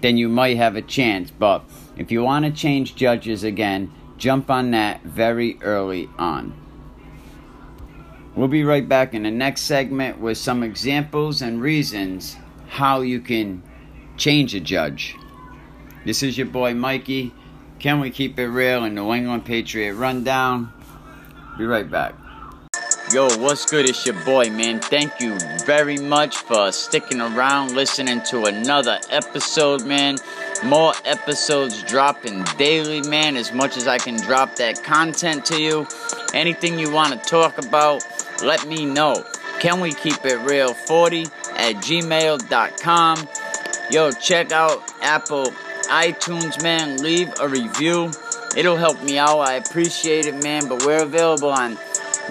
then 0.00 0.16
you 0.16 0.28
might 0.28 0.56
have 0.56 0.76
a 0.76 0.82
chance. 0.82 1.30
But 1.30 1.64
if 1.96 2.10
you 2.10 2.22
want 2.22 2.44
to 2.44 2.50
change 2.50 2.96
judges 2.96 3.44
again, 3.44 3.92
jump 4.20 4.50
on 4.50 4.70
that 4.70 5.02
very 5.02 5.58
early 5.62 6.08
on. 6.18 6.54
We'll 8.36 8.48
be 8.48 8.62
right 8.62 8.86
back 8.86 9.14
in 9.14 9.24
the 9.24 9.30
next 9.30 9.62
segment 9.62 10.20
with 10.20 10.38
some 10.38 10.62
examples 10.62 11.42
and 11.42 11.60
reasons 11.60 12.36
how 12.68 13.00
you 13.00 13.20
can 13.20 13.62
change 14.16 14.54
a 14.54 14.60
judge. 14.60 15.16
This 16.04 16.22
is 16.22 16.38
your 16.38 16.46
boy 16.46 16.74
Mikey. 16.74 17.32
Can 17.80 17.98
we 17.98 18.10
keep 18.10 18.38
it 18.38 18.46
real 18.46 18.84
in 18.84 18.94
New 18.94 19.12
England 19.12 19.46
Patriot 19.46 19.94
Rundown? 19.94 20.72
Be 21.58 21.64
right 21.64 21.90
back. 21.90 22.14
Yo, 23.12 23.28
what's 23.38 23.68
good? 23.68 23.88
It's 23.88 24.06
your 24.06 24.14
boy, 24.24 24.50
man. 24.50 24.78
Thank 24.78 25.18
you 25.18 25.36
very 25.66 25.96
much 25.96 26.36
for 26.36 26.70
sticking 26.70 27.20
around, 27.20 27.74
listening 27.74 28.22
to 28.30 28.44
another 28.44 29.00
episode, 29.10 29.84
man. 29.84 30.16
More 30.62 30.92
episodes 31.04 31.82
dropping 31.82 32.44
daily, 32.56 33.00
man. 33.08 33.36
As 33.36 33.52
much 33.52 33.76
as 33.76 33.88
I 33.88 33.98
can 33.98 34.16
drop 34.16 34.54
that 34.56 34.84
content 34.84 35.44
to 35.46 35.60
you. 35.60 35.88
Anything 36.34 36.78
you 36.78 36.92
want 36.92 37.12
to 37.12 37.28
talk 37.28 37.58
about, 37.58 38.04
let 38.44 38.68
me 38.68 38.86
know. 38.86 39.24
Can 39.58 39.80
we 39.80 39.92
keep 39.92 40.24
it 40.24 40.38
real 40.48 40.72
40 40.72 41.24
at 41.56 41.74
gmail.com? 41.82 43.28
Yo, 43.90 44.12
check 44.12 44.52
out 44.52 44.88
Apple 45.02 45.46
iTunes, 45.88 46.62
man. 46.62 47.02
Leave 47.02 47.32
a 47.40 47.48
review. 47.48 48.12
It'll 48.56 48.76
help 48.76 49.02
me 49.02 49.18
out. 49.18 49.40
I 49.40 49.54
appreciate 49.54 50.26
it, 50.26 50.40
man. 50.44 50.68
But 50.68 50.86
we're 50.86 51.02
available 51.02 51.50
on 51.50 51.76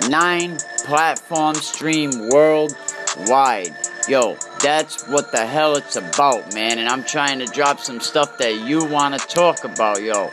nine 0.07 0.57
platforms, 0.83 1.65
stream 1.65 2.29
worldwide. 2.29 3.75
Yo, 4.07 4.35
that's 4.61 5.07
what 5.07 5.31
the 5.31 5.45
hell 5.45 5.75
it's 5.75 5.95
about, 5.95 6.53
man. 6.53 6.79
And 6.79 6.89
I'm 6.89 7.03
trying 7.03 7.39
to 7.39 7.45
drop 7.45 7.79
some 7.79 7.99
stuff 7.99 8.37
that 8.39 8.55
you 8.67 8.83
want 8.85 9.19
to 9.19 9.27
talk 9.27 9.63
about, 9.63 10.01
yo. 10.01 10.31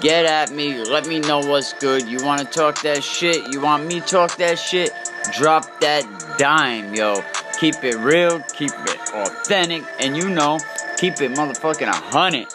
Get 0.00 0.26
at 0.26 0.50
me. 0.50 0.84
Let 0.84 1.06
me 1.06 1.20
know 1.20 1.40
what's 1.40 1.72
good. 1.74 2.06
You 2.06 2.18
want 2.24 2.40
to 2.40 2.46
talk 2.46 2.82
that 2.82 3.02
shit? 3.02 3.52
You 3.52 3.60
want 3.60 3.86
me 3.86 4.00
talk 4.00 4.36
that 4.36 4.58
shit? 4.58 4.92
Drop 5.32 5.80
that 5.80 6.04
dime, 6.38 6.94
yo. 6.94 7.22
Keep 7.58 7.82
it 7.82 7.96
real, 7.96 8.40
keep 8.52 8.70
it 8.70 9.00
authentic, 9.14 9.84
and 9.98 10.16
you 10.16 10.28
know, 10.28 10.60
keep 10.96 11.20
it 11.20 11.32
motherfucking 11.32 11.88
a 11.88 11.92
hundred. 11.92 12.46